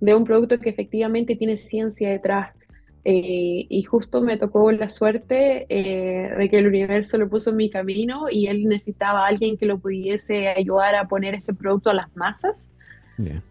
un 0.00 0.24
producto 0.24 0.58
que 0.58 0.70
efectivamente 0.70 1.36
tiene 1.36 1.56
ciencia 1.56 2.10
detrás. 2.10 2.54
Eh, 3.02 3.66
y 3.66 3.82
justo 3.84 4.20
me 4.20 4.36
tocó 4.36 4.70
la 4.72 4.90
suerte 4.90 5.64
eh, 5.70 6.34
de 6.36 6.50
que 6.50 6.58
el 6.58 6.66
universo 6.66 7.16
lo 7.16 7.30
puso 7.30 7.48
en 7.48 7.56
mi 7.56 7.70
camino 7.70 8.26
y 8.30 8.46
él 8.46 8.66
necesitaba 8.66 9.24
a 9.24 9.28
alguien 9.28 9.56
que 9.56 9.64
lo 9.64 9.78
pudiese 9.78 10.48
ayudar 10.48 10.94
a 10.94 11.08
poner 11.08 11.34
este 11.34 11.54
producto 11.54 11.90
a 11.90 11.94
las 11.94 12.14
masas. 12.14 12.76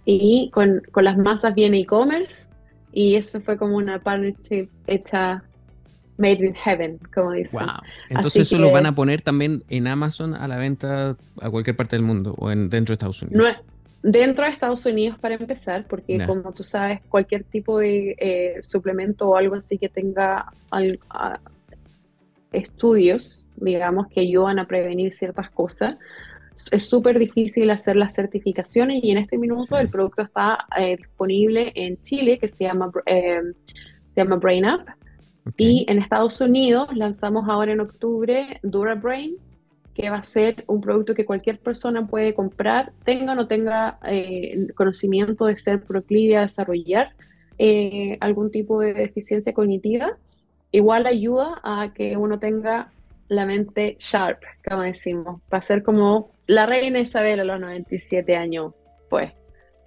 Y 0.04 0.50
con, 0.52 0.82
con, 0.92 1.04
las 1.04 1.16
masas 1.16 1.54
viene 1.54 1.80
e-commerce 1.80 2.54
y 2.92 3.16
eso 3.16 3.40
fue 3.42 3.56
como 3.56 3.78
una 3.78 4.00
partnership 4.00 4.68
hecha 4.88 5.44
made 6.20 6.46
in 6.46 6.54
heaven, 6.54 7.00
como 7.14 7.32
dicen. 7.32 7.62
Wow. 7.62 7.82
Entonces 8.10 8.44
eso 8.44 8.60
lo 8.60 8.72
van 8.72 8.86
a 8.86 8.94
poner 8.94 9.22
también 9.22 9.64
en 9.70 9.88
Amazon 9.88 10.36
a 10.36 10.48
la 10.48 10.58
venta 10.58 11.16
a 11.42 11.50
cualquier 11.50 11.76
parte 11.76 11.96
del 11.96 12.06
mundo 12.06 12.36
o 12.38 12.52
en, 12.52 12.70
dentro 12.70 12.92
de 12.92 12.96
Estados 12.96 13.24
Unidos. 13.24 13.42
No, 13.42 14.12
dentro 14.12 14.46
de 14.46 14.52
Estados 14.52 14.86
Unidos 14.86 15.18
para 15.20 15.36
empezar, 15.36 15.86
porque 15.88 16.24
como 16.26 16.52
tú 16.52 16.64
sabes, 16.64 17.02
cualquier 17.10 17.44
tipo 17.46 17.80
de 17.80 18.16
eh, 18.20 18.56
suplemento 18.62 19.30
o 19.30 19.36
algo 19.38 19.56
así 19.56 19.78
que 19.78 19.90
tenga 19.90 20.52
estudios, 22.52 23.50
digamos, 23.56 24.08
que 24.08 24.22
ayudan 24.22 24.60
a 24.60 24.68
prevenir 24.68 25.14
ciertas 25.14 25.50
cosas, 25.52 25.98
es 26.72 26.90
súper 26.90 27.18
difícil 27.20 27.70
hacer 27.70 27.96
las 27.96 28.14
certificaciones 28.14 29.02
y 29.04 29.12
en 29.12 29.20
este 29.20 29.38
minuto 29.38 29.78
el 29.78 29.90
producto 29.90 30.24
está 30.24 30.66
eh, 30.78 30.98
disponible 30.98 31.72
en 31.76 32.02
Chile, 32.02 32.38
que 32.38 32.50
se 32.50 32.66
llama, 32.66 32.92
eh, 33.06 33.40
se 34.14 34.22
llama 34.22 34.36
Brain 34.36 34.66
Up. 34.66 34.82
Y 35.58 35.86
en 35.88 36.00
Estados 36.00 36.40
Unidos 36.42 36.90
lanzamos 36.96 37.48
ahora 37.50 37.72
en 37.72 37.80
octubre 37.80 38.60
DuraBrain, 38.64 39.36
que 39.94 40.10
va 40.10 40.18
a 40.18 40.24
ser 40.24 40.64
un 40.68 40.82
producto 40.82 41.14
que 41.14 41.26
cualquier 41.26 41.60
persona 41.60 42.08
puede 42.08 42.34
comprar, 42.34 42.94
tenga 43.04 43.34
o 43.34 43.36
no 43.36 43.46
tenga 43.46 44.00
eh, 44.08 44.68
conocimiento 44.76 45.46
de 45.46 45.58
ser 45.58 45.84
proclive 45.84 46.38
a 46.38 46.42
desarrollar 46.42 47.14
algún 48.22 48.52
tipo 48.52 48.80
de 48.80 48.94
deficiencia 48.94 49.54
cognitiva. 49.54 50.18
Igual 50.72 51.08
ayuda 51.08 51.60
a 51.64 51.94
que 51.94 52.16
uno 52.16 52.40
tenga 52.40 52.92
la 53.30 53.46
mente 53.46 53.98
sharp, 54.00 54.42
como 54.68 54.82
decimos, 54.82 55.42
para 55.50 55.62
ser 55.62 55.84
como 55.84 56.32
la 56.48 56.66
reina 56.66 57.00
Isabel 57.00 57.40
a 57.40 57.44
los 57.44 57.60
97 57.60 58.36
años, 58.36 58.74
pues. 59.10 59.32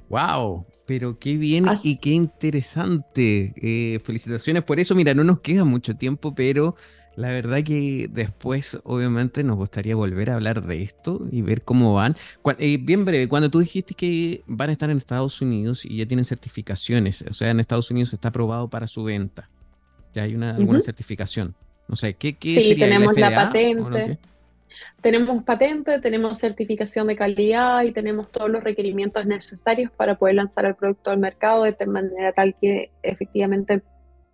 ¡Wow! 0.09 0.65
Pero 0.87 1.19
qué 1.19 1.37
bien 1.37 1.67
y 1.85 1.99
qué 1.99 2.11
interesante. 2.11 3.55
Eh, 3.57 4.01
felicitaciones 4.05 4.63
por 4.65 4.81
eso. 4.81 4.95
Mira, 4.95 5.15
no 5.15 5.25
nos 5.25 5.41
queda 5.41 5.65
mucho 5.65 5.97
tiempo, 5.97 6.35
pero 6.35 6.77
la 7.15 7.29
verdad 7.29 7.63
que 7.63 8.09
después, 8.11 8.81
obviamente, 8.85 9.45
nos 9.45 9.57
gustaría 9.57 9.95
volver 9.95 10.31
a 10.31 10.35
hablar 10.35 10.67
de 10.67 10.83
esto 10.83 11.27
y 11.31 11.43
ver 11.43 11.63
cómo 11.63 11.95
van. 11.95 12.17
Eh, 12.59 12.79
bien 12.81 13.05
breve, 13.05 13.29
cuando 13.29 13.51
tú 13.51 13.61
dijiste 13.61 13.95
que 13.95 14.43
van 14.47 14.71
a 14.71 14.73
estar 14.73 14.91
en 14.91 14.97
Estados 14.97 15.41
Unidos 15.43 15.85
y 15.85 15.97
ya 15.97 16.07
tienen 16.07 16.25
certificaciones, 16.25 17.25
o 17.29 17.33
sea, 17.33 17.51
en 17.51 17.61
Estados 17.61 17.91
Unidos 17.91 18.13
está 18.13 18.29
aprobado 18.29 18.69
para 18.69 18.87
su 18.87 19.05
venta. 19.05 19.51
Ya 20.15 20.25
hay 20.25 20.35
una 20.35 20.57
alguna 20.57 20.81
certificación. 20.81 21.55
No 21.89 21.97
sé, 21.97 22.15
¿qué, 22.15 22.35
qué 22.35 22.61
sí, 22.61 22.77
tenemos 22.77 23.17
la 23.17 23.35
patente. 23.35 24.19
Tenemos 25.03 25.43
patente, 25.43 26.01
tenemos 26.01 26.39
certificación 26.39 27.09
de 27.09 27.17
calidad 27.17 27.83
y 27.83 27.93
tenemos 27.93 28.31
todos 28.31 28.49
los 28.49 28.63
requerimientos 28.63 29.27
necesarios 29.27 29.91
para 29.91 30.17
poder 30.17 30.37
lanzar 30.37 30.65
el 30.65 30.77
producto 30.77 31.11
al 31.11 31.19
mercado 31.19 31.65
de 31.65 31.87
manera 31.87 32.33
tal 32.33 32.55
que 32.61 32.93
efectivamente 33.03 33.83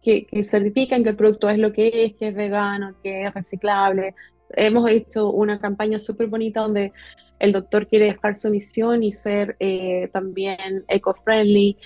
que, 0.02 0.26
que 0.26 0.44
certifican 0.44 1.02
que 1.02 1.10
el 1.10 1.16
producto 1.16 1.48
es 1.48 1.58
lo 1.58 1.72
que 1.72 1.90
es, 2.04 2.14
que 2.16 2.28
es 2.28 2.34
vegano, 2.34 2.94
que 3.02 3.24
es 3.24 3.34
reciclable. 3.34 4.14
Hemos 4.50 4.90
hecho 4.90 5.30
una 5.30 5.58
campaña 5.58 5.98
súper 5.98 6.26
bonita 6.26 6.60
donde 6.60 6.92
el 7.38 7.52
doctor 7.52 7.86
quiere 7.86 8.06
dejar 8.06 8.36
su 8.36 8.50
misión 8.50 9.02
y 9.02 9.12
ser 9.12 9.56
eh, 9.60 10.08
también 10.12 10.84
eco-friendly, 10.88 11.76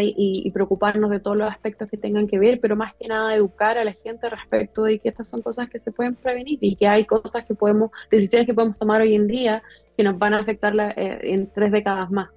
Y, 0.00 0.42
y, 0.44 0.50
preocuparnos 0.50 1.10
de 1.10 1.20
todos 1.20 1.36
los 1.36 1.50
aspectos 1.50 1.88
que 1.88 1.96
tengan 1.96 2.26
que 2.26 2.38
ver, 2.38 2.60
pero 2.60 2.76
más 2.76 2.94
que 2.94 3.08
nada 3.08 3.34
educar 3.34 3.78
a 3.78 3.84
la 3.84 3.94
gente 3.94 4.28
respecto 4.28 4.84
de 4.84 4.98
que 4.98 5.08
estas 5.08 5.28
son 5.28 5.42
cosas 5.42 5.68
que 5.70 5.80
se 5.80 5.92
pueden 5.92 6.14
prevenir 6.14 6.58
y 6.60 6.76
que 6.76 6.86
hay 6.86 7.04
cosas 7.04 7.44
que 7.44 7.54
podemos, 7.54 7.90
decisiones 8.10 8.46
que 8.46 8.54
podemos 8.54 8.78
tomar 8.78 9.00
hoy 9.00 9.14
en 9.14 9.26
día 9.26 9.62
que 9.96 10.04
nos 10.04 10.18
van 10.18 10.34
a 10.34 10.40
afectar 10.40 10.74
eh, 10.96 11.20
en 11.22 11.48
tres 11.48 11.72
décadas 11.72 12.10
más. 12.10 12.28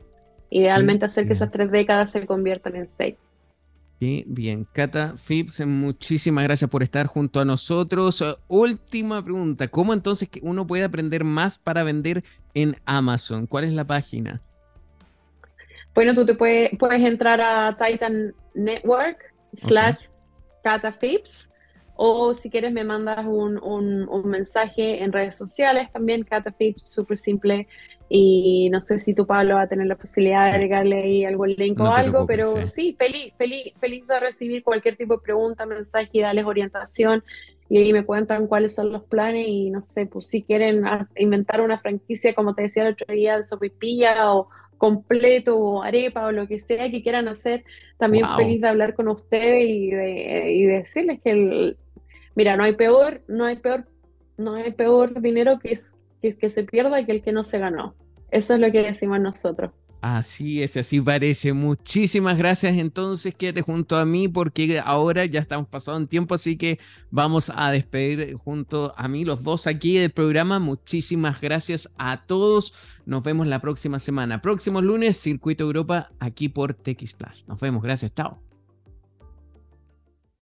Idealmente 0.50 1.06
hacer 1.06 1.28
que 1.28 1.34
esas 1.34 1.52
tres 1.52 1.70
décadas 1.70 2.12
se 2.12 2.26
conviertan 2.26 2.76
en 2.76 2.88
seis 2.88 3.16
bien, 4.00 4.66
Cata 4.72 5.16
Phipps, 5.18 5.66
muchísimas 5.66 6.46
gracias 6.46 6.70
por 6.70 6.84
estar 6.84 7.06
junto 7.08 7.42
a 7.42 7.46
nosotros. 7.46 8.24
Última 8.48 9.24
pregunta, 9.24 9.68
¿cómo 9.68 9.94
entonces 9.94 10.30
uno 10.42 10.66
puede 10.66 10.86
aprender 10.86 11.26
más 11.26 11.58
para 11.58 11.84
vender 11.84 12.24
en 12.54 12.78
Amazon? 12.86 13.46
¿Cuál 13.46 13.66
es 13.66 13.74
la 13.74 13.86
página? 13.86 14.40
Bueno, 15.94 16.14
tú 16.14 16.26
te 16.26 16.34
puedes, 16.34 16.70
puedes 16.80 17.02
entrar 17.02 17.42
a 17.42 17.78
Titan 17.78 18.34
Network 18.54 19.18
slash 19.54 19.98
Cata 20.64 20.94
Phipps 20.94 21.50
o 21.96 22.34
si 22.34 22.50
quieres 22.50 22.72
me 22.72 22.86
mandas 22.86 23.26
un, 23.26 23.58
un, 23.62 24.30
mensaje 24.30 25.04
en 25.04 25.12
redes 25.12 25.36
sociales 25.36 25.92
también, 25.92 26.24
Cata 26.24 26.52
Phipps, 26.52 26.90
súper 26.90 27.18
simple 27.18 27.68
y 28.12 28.70
no 28.72 28.82
sé 28.82 28.98
si 28.98 29.14
tu 29.14 29.28
Pablo 29.28 29.56
va 29.56 29.62
a 29.62 29.68
tener 29.68 29.86
la 29.86 29.96
posibilidad 29.96 30.44
de 30.44 30.52
agregarle 30.56 31.04
ahí 31.04 31.26
algún 31.26 31.50
link 31.50 31.80
o 31.80 31.86
algo, 31.86 32.26
pero 32.26 32.48
sí. 32.68 32.96
feliz, 32.98 33.34
feliz, 33.38 33.72
feliz 33.80 34.08
de 34.08 34.20
recibir 34.20 34.64
cualquier 34.64 34.98
tipo 34.98 35.18
de 35.18 35.22
pregunta, 35.22 35.68
mensaje 35.68 36.10
y 36.14 36.22
darles 36.22 36.46
orientación. 36.46 37.24
Y 37.70 37.78
ahí 37.78 37.94
me 37.94 38.04
cuentan 38.04 38.48
cuáles 38.48 38.74
son 38.74 38.92
los 38.92 39.04
planes 39.04 39.48
y 39.48 39.70
no 39.70 39.84
sé, 39.84 40.08
pues 40.08 40.26
si 40.26 40.42
quieren 40.42 40.84
inventar 41.18 41.62
una 41.62 41.78
franquicia, 41.78 42.34
como 42.34 42.56
te 42.56 42.64
decía 42.64 42.82
el 42.82 42.94
otro 42.94 43.14
día, 43.14 43.38
de 43.38 43.44
sopipilla 43.44 44.34
o 44.34 44.50
completo 44.80 45.56
o 45.56 45.84
arepa 45.84 46.26
o 46.26 46.32
lo 46.32 46.48
que 46.48 46.60
sea 46.60 46.90
que 46.90 47.04
quieran 47.04 47.28
hacer, 47.28 47.64
también 48.00 48.26
feliz 48.36 48.60
de 48.60 48.70
hablar 48.70 48.96
con 48.96 49.08
ustedes 49.08 49.70
y 49.70 49.92
de, 49.92 50.52
y 50.52 50.66
decirles 50.66 51.20
que, 51.22 51.30
el, 51.30 51.78
mira, 52.34 52.58
no 52.58 52.64
hay 52.64 52.74
peor, 52.74 53.22
no 53.28 53.46
hay 53.46 53.58
peor, 53.58 53.86
no 54.38 54.56
hay 54.56 54.72
peor 54.72 55.22
dinero 55.22 55.60
que 55.60 55.74
es 55.74 55.96
que, 56.22 56.36
que 56.36 56.52
se 56.52 56.64
pierda 56.64 57.06
que 57.06 57.12
el 57.12 57.22
que 57.22 57.32
no 57.32 57.44
se 57.44 57.60
ganó. 57.60 57.96
Eso 58.32 58.54
es 58.54 58.60
lo 58.60 58.72
que 58.72 58.84
decimos 58.84 59.20
nosotros. 59.20 59.72
Así 60.02 60.64
es, 60.64 60.78
así 60.78 61.02
parece. 61.02 61.52
Muchísimas 61.52 62.38
gracias. 62.38 62.78
Entonces, 62.78 63.36
quédate 63.36 63.62
junto 63.62 63.98
a 63.98 64.06
mí 64.06 64.30
porque 64.30 64.80
ahora 64.84 65.26
ya 65.26 65.42
estamos 65.42 65.68
pasando 65.68 66.00
en 66.00 66.08
tiempo, 66.08 66.36
así 66.36 66.58
que 66.58 66.80
vamos 67.12 67.52
a 67.54 67.72
despedir 67.72 68.36
junto 68.36 68.94
a 68.96 69.08
mí 69.10 69.26
los 69.26 69.44
dos 69.44 69.68
aquí 69.68 69.98
del 69.98 70.12
programa. 70.12 70.60
Muchísimas 70.60 71.42
gracias 71.42 71.90
a 71.98 72.26
todos. 72.26 72.74
Nos 73.06 73.24
vemos 73.24 73.48
la 73.48 73.60
próxima 73.60 74.00
semana. 74.00 74.42
Próximo 74.42 74.82
lunes, 74.82 75.18
Circuito 75.18 75.66
Europa, 75.66 76.12
aquí 76.20 76.48
por 76.48 76.74
TX 76.74 77.14
Plus. 77.16 77.46
Nos 77.48 77.60
vemos. 77.60 77.84
Gracias. 77.84 78.14
Chao. 78.14 78.49